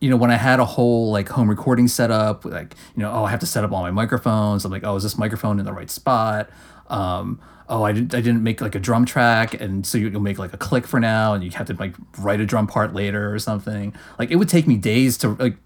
you 0.00 0.10
know, 0.10 0.16
when 0.16 0.30
I 0.30 0.36
had 0.36 0.60
a 0.60 0.64
whole 0.64 1.10
like 1.10 1.28
home 1.28 1.48
recording 1.48 1.88
setup, 1.88 2.44
like, 2.44 2.74
you 2.94 3.02
know, 3.02 3.10
oh, 3.10 3.24
I 3.24 3.30
have 3.30 3.40
to 3.40 3.46
set 3.46 3.64
up 3.64 3.72
all 3.72 3.82
my 3.82 3.90
microphones. 3.90 4.64
I'm 4.64 4.70
like, 4.70 4.84
oh, 4.84 4.96
is 4.96 5.02
this 5.02 5.18
microphone 5.18 5.58
in 5.58 5.64
the 5.64 5.72
right 5.72 5.90
spot? 5.90 6.50
Um, 6.88 7.40
oh, 7.68 7.82
I 7.82 7.92
didn't, 7.92 8.14
I 8.14 8.20
didn't 8.20 8.42
make 8.42 8.60
like 8.60 8.74
a 8.74 8.78
drum 8.78 9.04
track. 9.04 9.58
And 9.60 9.86
so 9.86 9.98
you'll 9.98 10.20
make 10.20 10.38
like 10.38 10.52
a 10.52 10.56
click 10.56 10.86
for 10.86 11.00
now 11.00 11.34
and 11.34 11.42
you 11.42 11.50
have 11.52 11.66
to 11.68 11.74
like 11.74 11.94
write 12.18 12.40
a 12.40 12.46
drum 12.46 12.66
part 12.66 12.92
later 12.94 13.32
or 13.32 13.38
something. 13.38 13.94
Like 14.18 14.30
it 14.30 14.36
would 14.36 14.48
take 14.48 14.66
me 14.66 14.76
days 14.76 15.16
to 15.18 15.30
like 15.30 15.56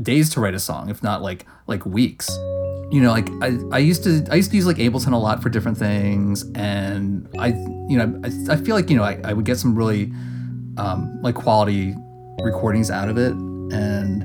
days 0.00 0.30
to 0.30 0.40
write 0.40 0.54
a 0.54 0.60
song, 0.60 0.88
if 0.88 1.02
not 1.02 1.22
like, 1.22 1.46
like 1.66 1.84
weeks. 1.84 2.28
You 2.90 3.00
know, 3.00 3.10
like 3.10 3.28
I, 3.42 3.58
I 3.72 3.78
used 3.78 4.04
to, 4.04 4.26
I 4.30 4.36
used 4.36 4.50
to 4.50 4.56
use 4.56 4.66
like 4.66 4.76
Ableton 4.76 5.12
a 5.12 5.16
lot 5.16 5.42
for 5.42 5.48
different 5.48 5.76
things. 5.76 6.44
And 6.54 7.28
I, 7.38 7.48
you 7.88 7.98
know, 7.98 8.20
I, 8.24 8.52
I 8.52 8.56
feel 8.56 8.76
like, 8.76 8.88
you 8.88 8.96
know, 8.96 9.02
I, 9.02 9.20
I 9.24 9.32
would 9.32 9.44
get 9.44 9.58
some 9.58 9.74
really, 9.74 10.12
um, 10.78 11.20
like 11.22 11.34
quality 11.34 11.94
recordings 12.42 12.90
out 12.90 13.08
of 13.08 13.16
it 13.16 13.32
and 13.72 14.24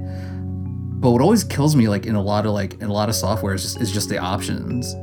but 1.01 1.11
what 1.11 1.21
always 1.21 1.43
kills 1.43 1.75
me 1.75 1.87
like 1.87 2.05
in 2.05 2.15
a 2.15 2.21
lot 2.21 2.45
of 2.45 2.51
like 2.51 2.73
in 2.75 2.83
a 2.89 2.93
lot 2.93 3.09
of 3.09 3.15
software 3.15 3.53
is 3.53 3.63
just 3.63 3.81
is 3.81 3.91
just 3.91 4.09
the 4.09 4.17
options 4.17 4.93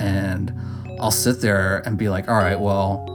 and 0.00 0.52
i'll 1.00 1.10
sit 1.10 1.40
there 1.40 1.82
and 1.86 1.98
be 1.98 2.08
like 2.08 2.28
all 2.28 2.36
right 2.36 2.58
well 2.58 3.06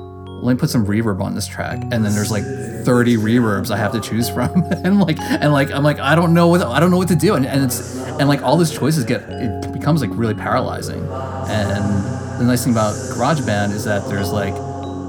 let 0.41 0.53
me 0.53 0.59
put 0.59 0.69
some 0.69 0.85
reverb 0.85 1.21
on 1.21 1.33
this 1.33 1.47
track. 1.47 1.81
And 1.81 2.05
then 2.05 2.13
there's 2.13 2.29
like 2.29 2.43
30 2.43 3.17
reverbs 3.17 3.71
i 3.71 3.77
have 3.77 3.91
to 3.93 3.99
choose 3.99 4.29
from. 4.29 4.63
And 4.85 4.99
like 4.99 5.19
and 5.19 5.51
like 5.51 5.71
i'm 5.71 5.83
like 5.83 5.99
i 5.99 6.13
don't 6.13 6.33
know 6.33 6.47
what 6.47 6.61
i 6.61 6.79
don't 6.79 6.91
know 6.91 6.97
what 6.97 7.07
to 7.07 7.15
do. 7.15 7.35
And, 7.35 7.45
and 7.45 7.63
it's 7.63 7.97
and 8.19 8.27
like 8.27 8.43
all 8.43 8.57
those 8.57 8.71
choices 8.71 9.03
get 9.05 9.21
it 9.29 9.73
becomes 9.73 10.01
like 10.01 10.11
really 10.13 10.35
paralyzing. 10.35 10.99
And 11.47 12.39
the 12.39 12.45
nice 12.45 12.63
thing 12.63 12.73
about 12.73 12.93
GarageBand 12.93 13.71
is 13.71 13.85
that 13.85 14.07
there's 14.07 14.31
like 14.31 14.53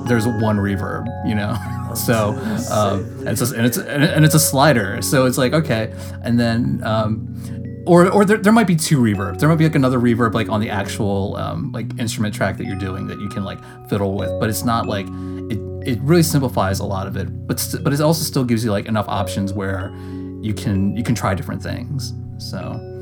there's 0.09 0.27
one 0.27 0.59
reverb, 0.59 1.07
you 1.27 1.35
know. 1.35 1.57
So 1.95 2.31
um, 2.73 3.05
and 3.21 3.29
it's 3.29 3.41
a, 3.41 3.57
and 3.57 3.65
it's 3.65 3.79
and 3.79 4.23
it's 4.23 4.35
a 4.35 4.39
slider, 4.39 5.01
so 5.01 5.25
it's 5.25 5.39
like 5.39 5.55
okay, 5.55 5.95
and 6.23 6.39
then 6.39 6.83
um, 6.85 7.35
or 7.87 8.11
or 8.11 8.25
there, 8.25 8.37
there 8.37 8.53
might 8.53 8.67
be 8.67 8.77
two 8.77 8.99
reverbs. 8.99 9.39
There 9.39 9.49
might 9.49 9.57
be 9.57 9.65
like 9.65 9.75
another 9.75 9.99
reverb 9.99 10.35
like 10.35 10.49
on 10.49 10.61
the 10.61 10.69
actual 10.69 11.37
um, 11.37 11.73
like 11.73 11.87
instrument 11.99 12.35
track 12.35 12.57
that 12.59 12.67
you're 12.67 12.79
doing 12.79 13.07
that 13.07 13.21
you 13.21 13.29
can 13.29 13.45
like 13.45 13.59
fiddle 13.89 14.17
with, 14.17 14.31
but 14.41 14.49
it's 14.49 14.65
not 14.65 14.87
like 14.87 15.07
it. 15.51 15.61
It 15.87 16.01
really 16.01 16.25
simplifies 16.25 16.81
a 16.81 16.85
lot 16.85 17.07
of 17.07 17.17
it, 17.17 17.47
but 17.47 17.61
st- 17.61 17.85
but 17.85 17.93
it 17.93 18.01
also 18.01 18.25
still 18.25 18.43
gives 18.43 18.65
you 18.65 18.73
like 18.73 18.87
enough 18.87 19.09
options 19.09 19.53
where 19.53 19.95
you 20.43 20.53
can 20.53 20.97
you 20.97 21.05
can 21.05 21.15
try 21.15 21.35
different 21.35 21.63
things. 21.63 22.13
So. 22.39 22.93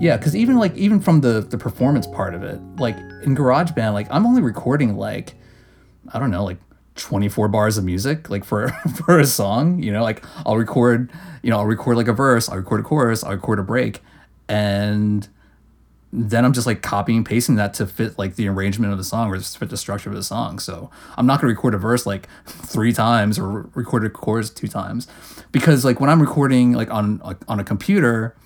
Yeah, 0.00 0.16
because 0.16 0.36
even 0.36 0.56
like 0.56 0.76
even 0.76 1.00
from 1.00 1.20
the 1.20 1.40
the 1.40 1.58
performance 1.58 2.06
part 2.06 2.34
of 2.34 2.42
it, 2.44 2.60
like 2.78 2.96
in 3.24 3.34
GarageBand, 3.36 3.92
like 3.92 4.06
I'm 4.10 4.26
only 4.26 4.42
recording 4.42 4.96
like 4.96 5.34
I 6.12 6.18
don't 6.18 6.30
know, 6.30 6.44
like 6.44 6.58
24 6.96 7.48
bars 7.48 7.76
of 7.76 7.84
music, 7.84 8.30
like 8.30 8.44
for 8.44 8.68
for 9.06 9.18
a 9.18 9.26
song. 9.26 9.82
You 9.82 9.92
know, 9.92 10.02
like 10.02 10.24
I'll 10.46 10.56
record, 10.56 11.10
you 11.42 11.50
know, 11.50 11.58
I'll 11.58 11.66
record 11.66 11.96
like 11.96 12.08
a 12.08 12.12
verse, 12.12 12.48
I'll 12.48 12.58
record 12.58 12.80
a 12.80 12.84
chorus, 12.84 13.24
I'll 13.24 13.32
record 13.32 13.58
a 13.58 13.62
break, 13.62 14.02
and 14.48 15.28
then 16.12 16.44
I'm 16.44 16.52
just 16.52 16.66
like 16.66 16.80
copying 16.80 17.18
and 17.18 17.26
pasting 17.26 17.56
that 17.56 17.74
to 17.74 17.86
fit 17.86 18.16
like 18.18 18.36
the 18.36 18.46
arrangement 18.48 18.92
of 18.92 18.98
the 18.98 19.04
song 19.04 19.32
or 19.32 19.40
fit 19.40 19.68
the 19.68 19.76
structure 19.76 20.08
of 20.10 20.14
the 20.14 20.22
song. 20.22 20.60
So 20.60 20.90
I'm 21.16 21.26
not 21.26 21.40
gonna 21.40 21.52
record 21.52 21.74
a 21.74 21.78
verse 21.78 22.06
like 22.06 22.28
three 22.46 22.92
times 22.92 23.38
or 23.38 23.48
re- 23.48 23.70
record 23.74 24.04
a 24.04 24.10
chorus 24.10 24.50
two 24.50 24.68
times, 24.68 25.08
because 25.50 25.84
like 25.84 26.00
when 26.00 26.08
I'm 26.08 26.20
recording 26.20 26.72
like 26.72 26.90
on 26.90 27.18
like, 27.18 27.38
on 27.48 27.58
a 27.58 27.64
computer 27.64 28.36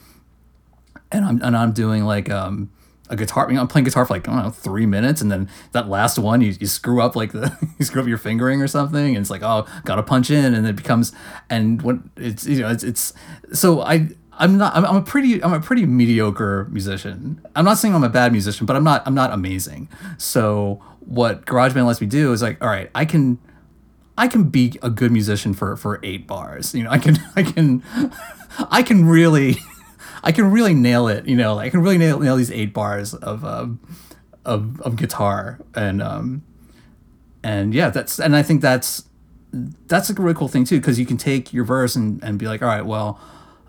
and 1.13 1.25
I'm 1.25 1.43
and 1.43 1.57
I'm 1.57 1.73
doing 1.73 2.05
like 2.05 2.31
um 2.31 2.71
a 3.11 3.17
guitar. 3.17 3.49
You 3.49 3.57
know, 3.57 3.63
I'm 3.63 3.69
playing 3.69 3.85
guitar 3.85 4.05
for 4.05 4.15
like 4.15 4.29
I 4.29 4.33
don't 4.33 4.43
know 4.45 4.51
three 4.51 4.87
minutes, 4.87 5.21
and 5.21 5.31
then 5.31 5.49
that 5.73 5.89
last 5.89 6.19
one 6.19 6.41
you, 6.41 6.55
you 6.59 6.67
screw 6.67 7.01
up 7.01 7.17
like 7.17 7.33
the 7.33 7.57
you 7.79 7.85
screw 7.85 8.03
up 8.03 8.09
your 8.09 8.19
fingering 8.19 8.63
or 8.63 8.69
something, 8.69 9.17
and 9.17 9.19
it's 9.19 9.31
like 9.31 9.43
oh 9.43 9.67
gotta 9.85 10.03
punch 10.03 10.31
in, 10.31 10.55
and 10.55 10.67
it 10.67 10.77
becomes 10.77 11.13
and 11.51 11.83
when 11.83 12.11
it's 12.17 12.47
you 12.47 12.61
know 12.61 12.71
it's 12.71 12.85
it's 12.85 13.13
so 13.53 13.81
I. 13.81 14.11
I'm 14.41 14.57
not. 14.57 14.77
I'm, 14.77 14.85
I'm 14.85 14.95
a 14.95 15.03
pretty. 15.03 15.43
I'm 15.43 15.53
a 15.53 15.59
pretty 15.59 15.85
mediocre 15.85 16.69
musician. 16.71 17.45
I'm 17.57 17.65
not 17.65 17.77
saying 17.77 17.93
I'm 17.93 18.05
a 18.05 18.09
bad 18.09 18.31
musician, 18.31 18.67
but 18.67 18.77
I'm 18.77 18.85
not. 18.85 19.03
I'm 19.05 19.15
not 19.15 19.33
amazing. 19.33 19.89
So 20.17 20.81
what 21.01 21.45
GarageBand 21.45 21.85
lets 21.89 22.01
me 22.01 22.07
do 22.07 22.33
is 22.33 22.41
like, 22.41 22.63
all 22.63 22.69
right, 22.69 22.89
I 22.95 23.05
can, 23.05 23.41
I 24.17 24.29
can 24.29 24.45
be 24.45 24.79
a 24.81 24.91
good 24.91 25.11
musician 25.11 25.55
for 25.55 25.77
for 25.77 25.99
eight 26.05 26.29
bars. 26.29 26.73
You 26.73 26.85
know, 26.85 26.91
I 26.91 26.99
can. 26.99 27.19
I 27.35 27.43
can. 27.43 27.83
I 28.71 28.85
can 28.85 29.07
really. 29.07 29.57
I 30.29 30.33
can 30.33 30.51
really 30.51 30.75
nail 30.75 31.09
it. 31.09 31.27
You 31.27 31.37
know, 31.37 31.55
like, 31.55 31.69
I 31.69 31.71
can 31.71 31.81
really 31.81 31.97
nail, 31.97 32.21
nail 32.21 32.37
these 32.37 32.51
eight 32.51 32.75
bars 32.75 33.15
of 33.15 33.47
um, 33.47 33.81
of 34.45 34.79
of 34.83 34.97
guitar 34.97 35.59
and 35.75 36.03
um, 36.03 36.43
and 37.43 37.73
yeah, 37.73 37.89
that's 37.89 38.21
and 38.21 38.37
I 38.37 38.43
think 38.43 38.61
that's 38.61 39.05
that's 39.87 40.11
a 40.11 40.13
really 40.13 40.35
cool 40.35 40.49
thing 40.49 40.65
too 40.65 40.81
because 40.81 40.99
you 40.99 41.07
can 41.07 41.17
take 41.17 41.55
your 41.55 41.65
verse 41.65 41.97
and, 41.97 42.23
and 42.23 42.39
be 42.39 42.47
like, 42.47 42.61
all 42.61 42.69
right, 42.69 42.85
well, 42.85 43.19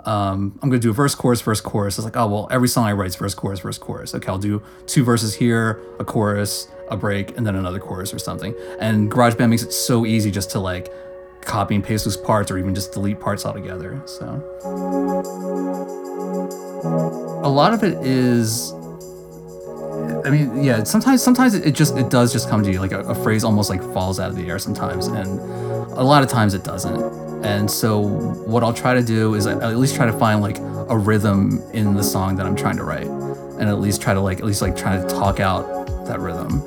um, 0.03 0.59
I'm 0.61 0.69
gonna 0.69 0.79
do 0.79 0.89
a 0.89 0.93
verse, 0.93 1.15
chorus, 1.15 1.41
verse, 1.41 1.61
chorus. 1.61 1.97
It's 1.97 2.03
like, 2.03 2.17
oh 2.17 2.27
well, 2.27 2.49
every 2.51 2.67
song 2.67 2.83
I 2.83 2.91
write 2.91 3.07
is 3.07 3.15
verse, 3.15 3.33
chorus, 3.33 3.61
verse, 3.61 3.77
chorus. 3.77 4.13
Okay, 4.13 4.27
I'll 4.27 4.37
do 4.37 4.61
two 4.85 5.05
verses 5.05 5.35
here, 5.35 5.81
a 5.97 6.03
chorus, 6.03 6.67
a 6.89 6.97
break, 6.97 7.37
and 7.37 7.47
then 7.47 7.55
another 7.55 7.79
chorus 7.79 8.13
or 8.13 8.19
something. 8.19 8.53
And 8.81 9.09
GarageBand 9.09 9.49
makes 9.49 9.63
it 9.63 9.71
so 9.71 10.05
easy 10.05 10.29
just 10.29 10.51
to 10.51 10.59
like 10.59 10.91
copy 11.41 11.75
and 11.75 11.83
paste 11.83 12.05
those 12.05 12.17
parts 12.17 12.51
or 12.51 12.57
even 12.57 12.75
just 12.75 12.91
delete 12.91 13.19
parts 13.19 13.45
altogether. 13.45 14.01
So 14.05 14.25
a 17.43 17.49
lot 17.49 17.73
of 17.73 17.83
it 17.83 17.93
is 18.05 18.73
I 20.25 20.29
mean, 20.31 20.63
yeah. 20.63 20.83
Sometimes, 20.83 21.23
sometimes 21.23 21.55
it 21.55 21.71
just 21.71 21.97
it 21.97 22.09
does 22.09 22.31
just 22.31 22.49
come 22.49 22.63
to 22.63 22.71
you 22.71 22.79
like 22.79 22.91
a, 22.91 22.99
a, 23.01 23.15
phrase 23.15 23.43
almost 23.43 23.69
like 23.69 23.81
falls 23.93 24.19
out 24.19 24.29
of 24.29 24.35
the 24.35 24.47
air 24.47 24.59
sometimes, 24.59 25.07
and 25.07 25.27
a 25.27 26.03
lot 26.03 26.23
of 26.23 26.29
times 26.29 26.53
it 26.53 26.63
doesn't. 26.63 27.01
And 27.45 27.69
so, 27.69 27.99
what 27.99 28.63
I'll 28.63 28.73
try 28.73 28.93
to 28.93 29.01
do 29.01 29.35
is 29.35 29.47
at 29.47 29.77
least 29.77 29.95
try 29.95 30.05
to 30.05 30.13
find 30.13 30.41
like 30.41 30.57
a 30.89 30.97
rhythm 30.97 31.61
in 31.73 31.95
the 31.95 32.03
song 32.03 32.35
that 32.35 32.45
I'm 32.45 32.55
trying 32.55 32.77
to 32.77 32.83
write, 32.83 33.07
and 33.07 33.63
at 33.69 33.79
least 33.79 34.01
try 34.01 34.13
to 34.13 34.21
like 34.21 34.39
at 34.39 34.45
least 34.45 34.61
like 34.61 34.75
try 34.75 34.97
to 34.97 35.07
talk 35.07 35.39
out 35.39 36.05
that 36.05 36.19
rhythm, 36.19 36.61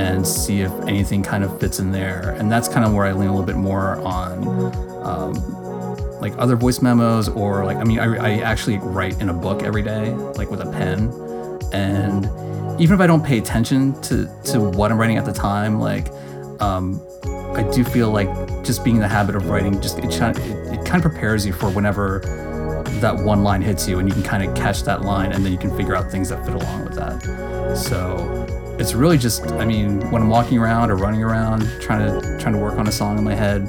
and 0.00 0.26
see 0.26 0.60
if 0.60 0.72
anything 0.82 1.22
kind 1.22 1.44
of 1.44 1.60
fits 1.60 1.78
in 1.78 1.92
there. 1.92 2.36
And 2.38 2.50
that's 2.50 2.68
kind 2.68 2.84
of 2.84 2.92
where 2.94 3.06
I 3.06 3.12
lean 3.12 3.28
a 3.28 3.32
little 3.32 3.46
bit 3.46 3.56
more 3.56 4.00
on. 4.00 4.74
Um, 5.04 5.56
like 6.20 6.34
other 6.36 6.54
voice 6.54 6.82
memos 6.82 7.30
or 7.30 7.64
like 7.64 7.78
i 7.78 7.82
mean 7.82 7.98
I, 7.98 8.14
I 8.14 8.30
actually 8.40 8.76
write 8.76 9.18
in 9.22 9.30
a 9.30 9.32
book 9.32 9.62
every 9.62 9.80
day 9.80 10.12
like 10.12 10.50
with 10.50 10.60
a 10.60 10.70
pen 10.70 11.10
and 11.72 12.26
even 12.80 12.94
if 12.94 13.00
I 13.00 13.06
don't 13.06 13.24
pay 13.24 13.38
attention 13.38 14.00
to 14.02 14.26
to 14.44 14.60
what 14.60 14.90
I'm 14.90 14.98
writing 14.98 15.18
at 15.18 15.26
the 15.26 15.32
time, 15.32 15.78
like 15.78 16.08
um, 16.60 17.00
I 17.54 17.62
do 17.74 17.84
feel 17.84 18.10
like 18.10 18.28
just 18.64 18.84
being 18.84 18.96
in 18.96 19.02
the 19.02 19.08
habit 19.08 19.36
of 19.36 19.48
writing 19.48 19.80
just 19.80 19.98
it, 19.98 20.04
it, 20.06 20.38
it 20.38 20.84
kind 20.86 20.96
of 20.96 21.02
prepares 21.02 21.44
you 21.44 21.52
for 21.52 21.70
whenever 21.70 22.20
that 23.00 23.16
one 23.16 23.44
line 23.44 23.60
hits 23.60 23.86
you, 23.86 23.98
and 23.98 24.08
you 24.08 24.14
can 24.14 24.22
kind 24.22 24.42
of 24.42 24.54
catch 24.54 24.82
that 24.84 25.02
line, 25.02 25.32
and 25.32 25.44
then 25.44 25.52
you 25.52 25.58
can 25.58 25.74
figure 25.76 25.94
out 25.94 26.10
things 26.10 26.30
that 26.30 26.44
fit 26.44 26.54
along 26.54 26.84
with 26.84 26.94
that. 26.94 27.76
So 27.76 28.39
it's 28.80 28.94
really 28.94 29.18
just 29.18 29.46
I 29.52 29.64
mean 29.66 30.00
when 30.10 30.22
I'm 30.22 30.30
walking 30.30 30.58
around 30.58 30.90
or 30.90 30.96
running 30.96 31.22
around 31.22 31.68
trying 31.80 32.08
to 32.08 32.38
trying 32.40 32.54
to 32.54 32.60
work 32.60 32.78
on 32.78 32.88
a 32.88 32.92
song 32.92 33.18
in 33.18 33.24
my 33.24 33.34
head 33.34 33.68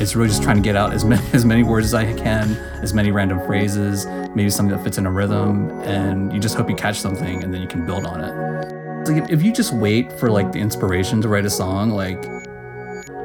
it's 0.00 0.16
really 0.16 0.28
just 0.28 0.42
trying 0.42 0.56
to 0.56 0.62
get 0.62 0.76
out 0.76 0.92
as 0.92 1.04
many, 1.12 1.22
as 1.32 1.44
many 1.44 1.62
words 1.62 1.86
as 1.86 1.94
I 1.94 2.12
can, 2.14 2.56
as 2.82 2.94
many 2.94 3.10
random 3.12 3.44
phrases, 3.46 4.06
maybe 4.34 4.50
something 4.50 4.76
that 4.76 4.82
fits 4.82 4.98
in 4.98 5.06
a 5.06 5.10
rhythm, 5.10 5.70
and 5.82 6.32
you 6.32 6.40
just 6.40 6.54
hope 6.54 6.70
you 6.70 6.76
catch 6.76 6.98
something 6.98 7.42
and 7.42 7.52
then 7.52 7.60
you 7.60 7.68
can 7.68 7.84
build 7.84 8.06
on 8.06 8.20
it. 8.20 9.08
Like 9.08 9.30
if 9.30 9.42
you 9.42 9.52
just 9.52 9.72
wait 9.72 10.12
for 10.12 10.30
like 10.30 10.52
the 10.52 10.58
inspiration 10.58 11.20
to 11.22 11.28
write 11.28 11.44
a 11.44 11.50
song, 11.50 11.90
like 11.90 12.24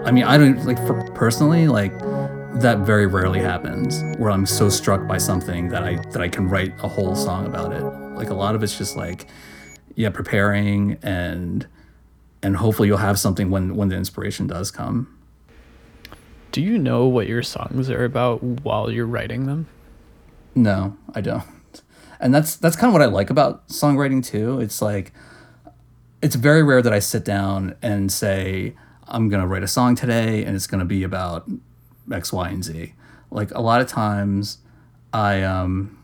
I 0.06 0.12
mean, 0.12 0.24
I 0.24 0.38
don't 0.38 0.66
like 0.66 0.78
for 0.86 1.04
personally 1.12 1.68
like 1.68 1.98
that 2.62 2.80
very 2.80 3.06
rarely 3.06 3.40
happens 3.40 4.02
where 4.18 4.32
I'm 4.32 4.46
so 4.46 4.70
struck 4.70 5.08
by 5.08 5.18
something 5.18 5.70
that 5.70 5.84
I 5.84 5.98
that 6.12 6.22
I 6.22 6.28
can 6.28 6.50
write 6.50 6.74
a 6.80 6.88
whole 6.88 7.16
song 7.16 7.46
about 7.46 7.74
it. 7.74 7.84
Like 7.84 8.30
a 8.30 8.34
lot 8.34 8.56
of 8.56 8.64
it's 8.64 8.78
just 8.78 8.96
like 8.96 9.28
yeah, 9.98 10.12
preparing 10.12 11.00
and 11.02 11.66
and 12.44 12.58
hopefully 12.58 12.88
you'll 12.88 12.98
have 12.98 13.20
something 13.20 13.50
when 13.50 13.76
when 13.76 13.90
the 13.90 13.96
inspiration 13.96 14.46
does 14.46 14.70
come. 14.70 15.14
Do 16.52 16.62
you 16.62 16.78
know 16.78 17.08
what 17.08 17.28
your 17.28 17.42
songs 17.42 17.90
are 17.90 18.06
about 18.06 18.42
while 18.44 18.92
you're 18.92 19.08
writing 19.08 19.48
them? 19.48 19.68
No, 20.54 20.96
I 21.16 21.22
don't. 21.22 21.44
And 22.20 22.34
that's 22.34 22.56
that's 22.56 22.76
kind 22.76 22.90
of 22.90 22.94
what 22.94 23.02
I 23.02 23.08
like 23.08 23.32
about 23.32 23.68
songwriting 23.70 24.24
too. 24.24 24.60
It's 24.60 24.84
like 24.84 25.14
it's 26.22 26.36
very 26.36 26.62
rare 26.62 26.84
that 26.84 26.94
I 26.94 27.00
sit 27.00 27.26
down 27.26 27.76
and 27.82 28.12
say 28.12 28.76
I'm 29.08 29.30
going 29.30 29.42
to 29.42 29.48
write 29.48 29.64
a 29.64 29.68
song 29.68 29.96
today 29.96 30.46
and 30.46 30.56
it's 30.56 30.68
going 30.68 30.80
to 30.80 30.86
be 30.86 31.02
about 31.02 31.50
X, 32.12 32.32
Y, 32.32 32.50
and 32.50 32.64
Z. 32.64 32.94
Like 33.32 33.50
a 33.52 33.62
lot 33.62 33.82
of 33.82 33.88
times 33.88 34.60
I 35.12 35.42
um 35.42 35.98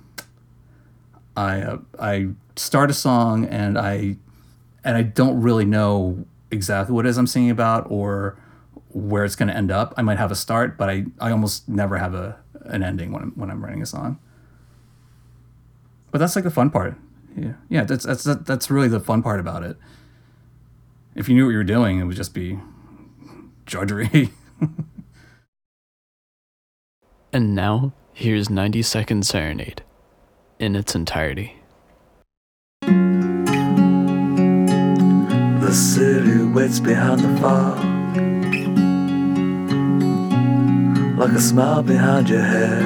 I 1.35 1.61
uh, 1.61 1.77
I 1.99 2.29
start 2.55 2.89
a 2.89 2.93
song 2.93 3.45
and 3.45 3.77
I 3.77 4.17
and 4.83 4.97
I 4.97 5.01
don't 5.01 5.41
really 5.41 5.65
know 5.65 6.25
exactly 6.51 6.93
what 6.93 7.05
it 7.05 7.09
is 7.09 7.17
I'm 7.17 7.27
singing 7.27 7.49
about 7.49 7.87
or 7.89 8.37
where 8.89 9.25
it's 9.25 9.35
going 9.35 9.49
to 9.49 9.55
end 9.55 9.71
up. 9.71 9.93
I 9.97 10.01
might 10.03 10.19
have 10.19 10.31
a 10.31 10.35
start, 10.35 10.77
but 10.77 10.89
I, 10.89 11.05
I 11.19 11.31
almost 11.31 11.67
never 11.67 11.97
have 11.97 12.13
a 12.13 12.37
an 12.65 12.83
ending 12.83 13.11
when 13.11 13.23
I'm 13.23 13.31
when 13.31 13.49
I'm 13.49 13.63
writing 13.63 13.81
a 13.81 13.85
song. 13.85 14.19
But 16.11 16.19
that's 16.19 16.35
like 16.35 16.43
the 16.43 16.51
fun 16.51 16.69
part. 16.69 16.95
Yeah, 17.35 17.53
yeah. 17.69 17.83
That's 17.83 18.05
that's 18.05 18.23
that's 18.23 18.69
really 18.69 18.87
the 18.87 18.99
fun 18.99 19.23
part 19.23 19.39
about 19.39 19.63
it. 19.63 19.77
If 21.15 21.27
you 21.27 21.35
knew 21.35 21.45
what 21.45 21.51
you 21.51 21.57
were 21.57 21.63
doing, 21.63 21.99
it 21.99 22.03
would 22.05 22.15
just 22.15 22.33
be 22.33 22.59
drudgery. 23.65 24.29
and 27.33 27.55
now 27.55 27.93
here's 28.13 28.49
90 28.49 28.81
Second 28.81 29.25
Serenade 29.25 29.83
in 30.59 30.75
its 30.75 30.95
entirety. 30.95 31.55
The 35.61 36.51
waits 36.53 36.79
behind 36.79 37.21
the 37.21 37.37
fog 37.39 37.93
like 41.17 41.31
a 41.31 41.39
smile 41.39 41.81
behind 41.81 42.27
your 42.27 42.41
hair. 42.41 42.79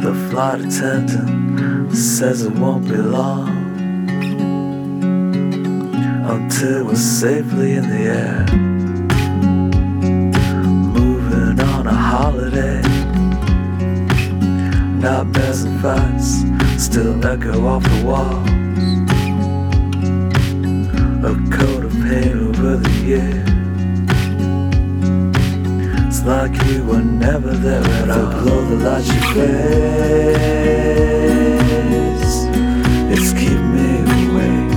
The 0.00 0.14
flight 0.30 0.60
attendant 0.60 1.94
says 1.94 2.42
it 2.42 2.52
won't 2.52 2.88
be 2.88 2.96
long 2.96 3.48
until 6.30 6.86
we're 6.86 6.94
safely 6.94 7.72
in 7.72 7.90
the 7.90 8.04
air. 8.20 8.46
Moving 10.98 11.60
on 11.60 11.86
a 11.86 11.92
holiday. 11.92 12.97
Nightmares 15.00 15.62
and 15.62 15.80
fights 15.80 16.42
still 16.76 17.24
echo 17.24 17.66
off 17.68 17.84
the 17.84 18.04
walls. 18.04 18.48
A 21.24 21.34
coat 21.56 21.84
of 21.84 21.92
paint 21.92 22.34
over 22.34 22.76
the 22.78 22.90
years 23.04 23.48
It's 26.06 26.22
like 26.24 26.52
you 26.66 26.82
were 26.84 27.00
never 27.00 27.52
there 27.52 27.80
at 27.80 28.10
all. 28.10 28.26
The 28.26 28.40
glow 28.40 28.64
that 28.64 28.80
lights 28.84 29.08
your 29.08 29.22
face 29.34 29.66
It's 33.14 33.32
keep 33.38 33.60
me 33.74 33.88
awake. 34.26 34.72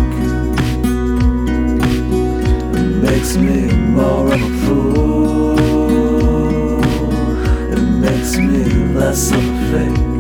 It 2.76 2.90
makes 3.02 3.38
me 3.38 3.72
more 3.72 4.28
of 4.28 4.42
a 4.42 4.50
fool. 4.66 5.58
It 7.74 7.82
makes 8.06 8.38
me 8.38 8.64
less 8.94 9.32
of 9.32 9.38
a 9.38 9.40
fake. 9.72 10.11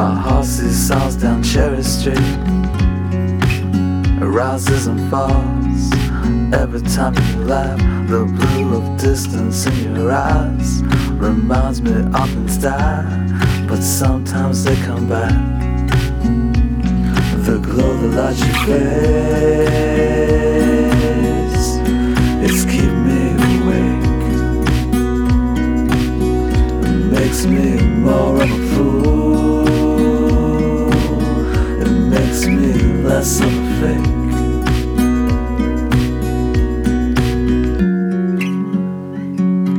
My 0.00 0.14
heart 0.14 0.46
sees 0.46 0.78
sounds 0.88 1.16
down 1.16 1.42
Cherry 1.42 1.82
Street. 1.82 2.16
It 4.16 4.24
rises 4.24 4.86
and 4.86 4.98
falls 5.10 5.92
every 6.54 6.80
time 6.80 7.14
you 7.16 7.44
laugh. 7.44 7.78
The 8.08 8.24
blue 8.24 8.76
of 8.78 8.98
distance 8.98 9.66
in 9.66 9.94
your 9.94 10.10
eyes 10.10 10.82
reminds 11.26 11.82
me 11.82 11.92
of 12.18 12.30
things 12.30 12.56
die, 12.56 13.04
but 13.68 13.82
sometimes 13.82 14.64
they 14.64 14.76
come 14.76 15.06
back. 15.06 15.34
The 17.44 17.58
glow 17.58 17.94
that 17.98 18.12
lights 18.16 18.40
your 18.40 18.56
face, 18.64 19.28
it's 22.46 22.64
keep 22.64 22.92
me 23.06 23.36
awake. 23.58 24.04
It 26.88 27.00
makes 27.12 27.44
me 27.44 27.76
more 27.98 28.42
of 28.42 28.50
a 28.50 28.56
fool. 28.74 29.19
Of 33.20 33.26
a 33.26 33.50
fake. 33.80 34.06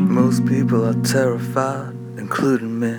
Most 0.07 0.45
people 0.45 0.85
are 0.85 1.01
terrified, 1.01 1.95
including 2.17 2.79
me, 2.79 2.93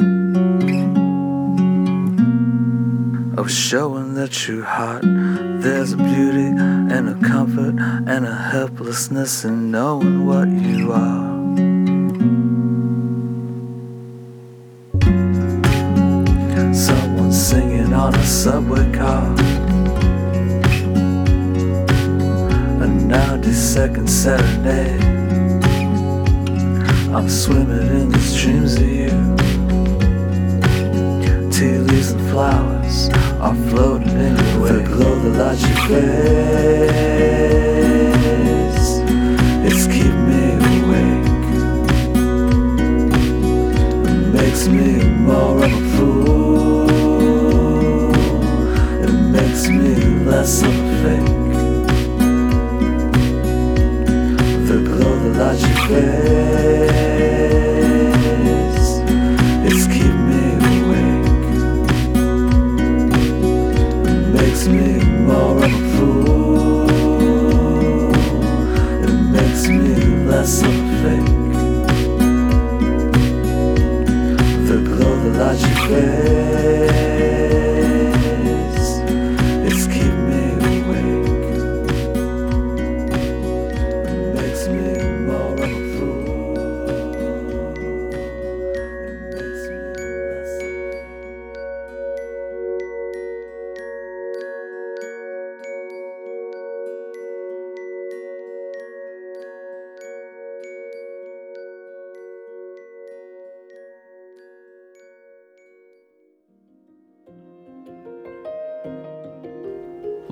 of 3.39 3.53
showing 3.53 4.15
their 4.15 4.27
true 4.27 4.65
heart. 4.65 5.03
There's 5.05 5.93
a 5.93 5.97
beauty 5.97 6.49
and 6.49 7.09
a 7.09 7.29
comfort 7.29 7.77
and 8.09 8.27
a 8.27 8.35
helplessness 8.35 9.45
in 9.45 9.71
knowing 9.71 10.27
what 10.27 10.49
you 10.49 10.91
are. 10.91 11.31
Someone 16.75 17.33
singing 17.33 17.93
on 17.95 18.13
a 18.13 18.27
subway 18.27 18.93
car. 18.93 19.52
Second 23.53 24.09
Saturday. 24.09 24.99
I'm 27.12 27.29
swimming 27.29 27.88
in 28.01 28.09
these 28.11 28.35
dreams 28.41 28.77
of 28.77 28.88
you. 28.88 29.11
Tea 31.51 31.79
leaves 31.79 32.12
and 32.12 32.31
flowers 32.31 33.11
are 33.41 33.55
floating 33.69 34.09
in 34.09 34.37
your 34.37 34.61
way. 34.61 34.73
The 34.73 34.83
glow 34.85 35.19
that 35.21 35.35
lights 35.38 35.62
your 35.62 35.77
face. 35.88 36.12
It's 39.69 39.87
keep 39.87 40.15
me 40.29 40.43
awake. 40.81 41.27
It 44.09 44.21
makes 44.33 44.62
me 44.69 44.88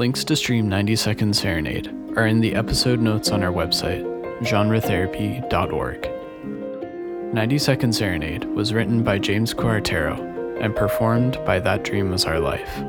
Links 0.01 0.25
to 0.25 0.35
stream 0.35 0.67
90 0.67 0.97
Second 0.97 1.37
Serenade 1.37 1.95
are 2.17 2.27
in 2.27 2.41
the 2.41 2.55
episode 2.55 3.01
notes 3.01 3.31
on 3.33 3.43
our 3.43 3.53
website, 3.53 4.03
genretherapy.org. 4.41 7.35
90 7.35 7.59
Second 7.59 7.95
Serenade 7.95 8.47
was 8.47 8.73
written 8.73 9.05
by 9.05 9.19
James 9.19 9.53
Quartero 9.53 10.19
and 10.59 10.75
performed 10.75 11.39
by 11.45 11.61
That 11.61 11.85
Dream 11.85 12.11
Was 12.11 12.25
Our 12.25 12.41
Life. 12.41 12.83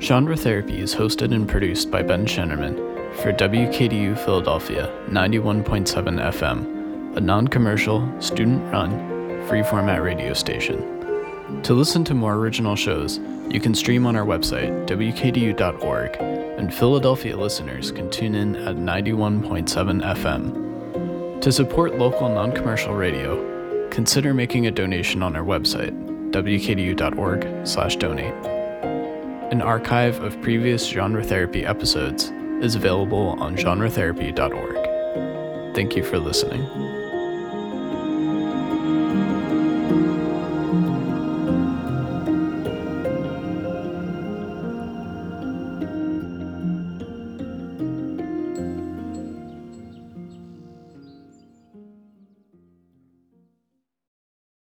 Genre 0.00 0.36
Therapy 0.36 0.80
is 0.80 0.96
hosted 0.96 1.32
and 1.32 1.48
produced 1.48 1.92
by 1.92 2.02
Ben 2.02 2.26
Shennerman 2.26 2.74
for 3.22 3.32
WKDU 3.32 4.18
Philadelphia 4.18 4.92
91.7 5.10 5.94
FM, 6.32 7.16
a 7.16 7.20
non 7.20 7.46
commercial, 7.46 8.12
student 8.20 8.60
run, 8.72 9.46
free 9.46 9.62
format 9.62 10.02
radio 10.02 10.34
station. 10.34 10.99
To 11.64 11.74
listen 11.74 12.04
to 12.04 12.14
more 12.14 12.36
original 12.36 12.76
shows, 12.76 13.18
you 13.50 13.60
can 13.60 13.74
stream 13.74 14.06
on 14.06 14.16
our 14.16 14.24
website, 14.24 14.86
wkdu.org, 14.86 16.16
and 16.58 16.72
Philadelphia 16.72 17.36
listeners 17.36 17.92
can 17.92 18.08
tune 18.10 18.34
in 18.34 18.56
at 18.56 18.76
91.7 18.76 20.02
FM. 20.02 21.40
To 21.40 21.52
support 21.52 21.98
local 21.98 22.28
non 22.28 22.52
commercial 22.52 22.94
radio, 22.94 23.88
consider 23.90 24.32
making 24.32 24.66
a 24.66 24.70
donation 24.70 25.22
on 25.22 25.36
our 25.36 25.44
website, 25.44 25.92
wkdu.org/donate. 26.30 28.34
An 29.52 29.60
archive 29.62 30.22
of 30.22 30.40
previous 30.42 30.86
genre 30.86 31.24
therapy 31.24 31.66
episodes 31.66 32.30
is 32.62 32.74
available 32.74 33.36
on 33.40 33.56
genretherapy.org. 33.56 35.74
Thank 35.74 35.96
you 35.96 36.04
for 36.04 36.18
listening. 36.18 36.89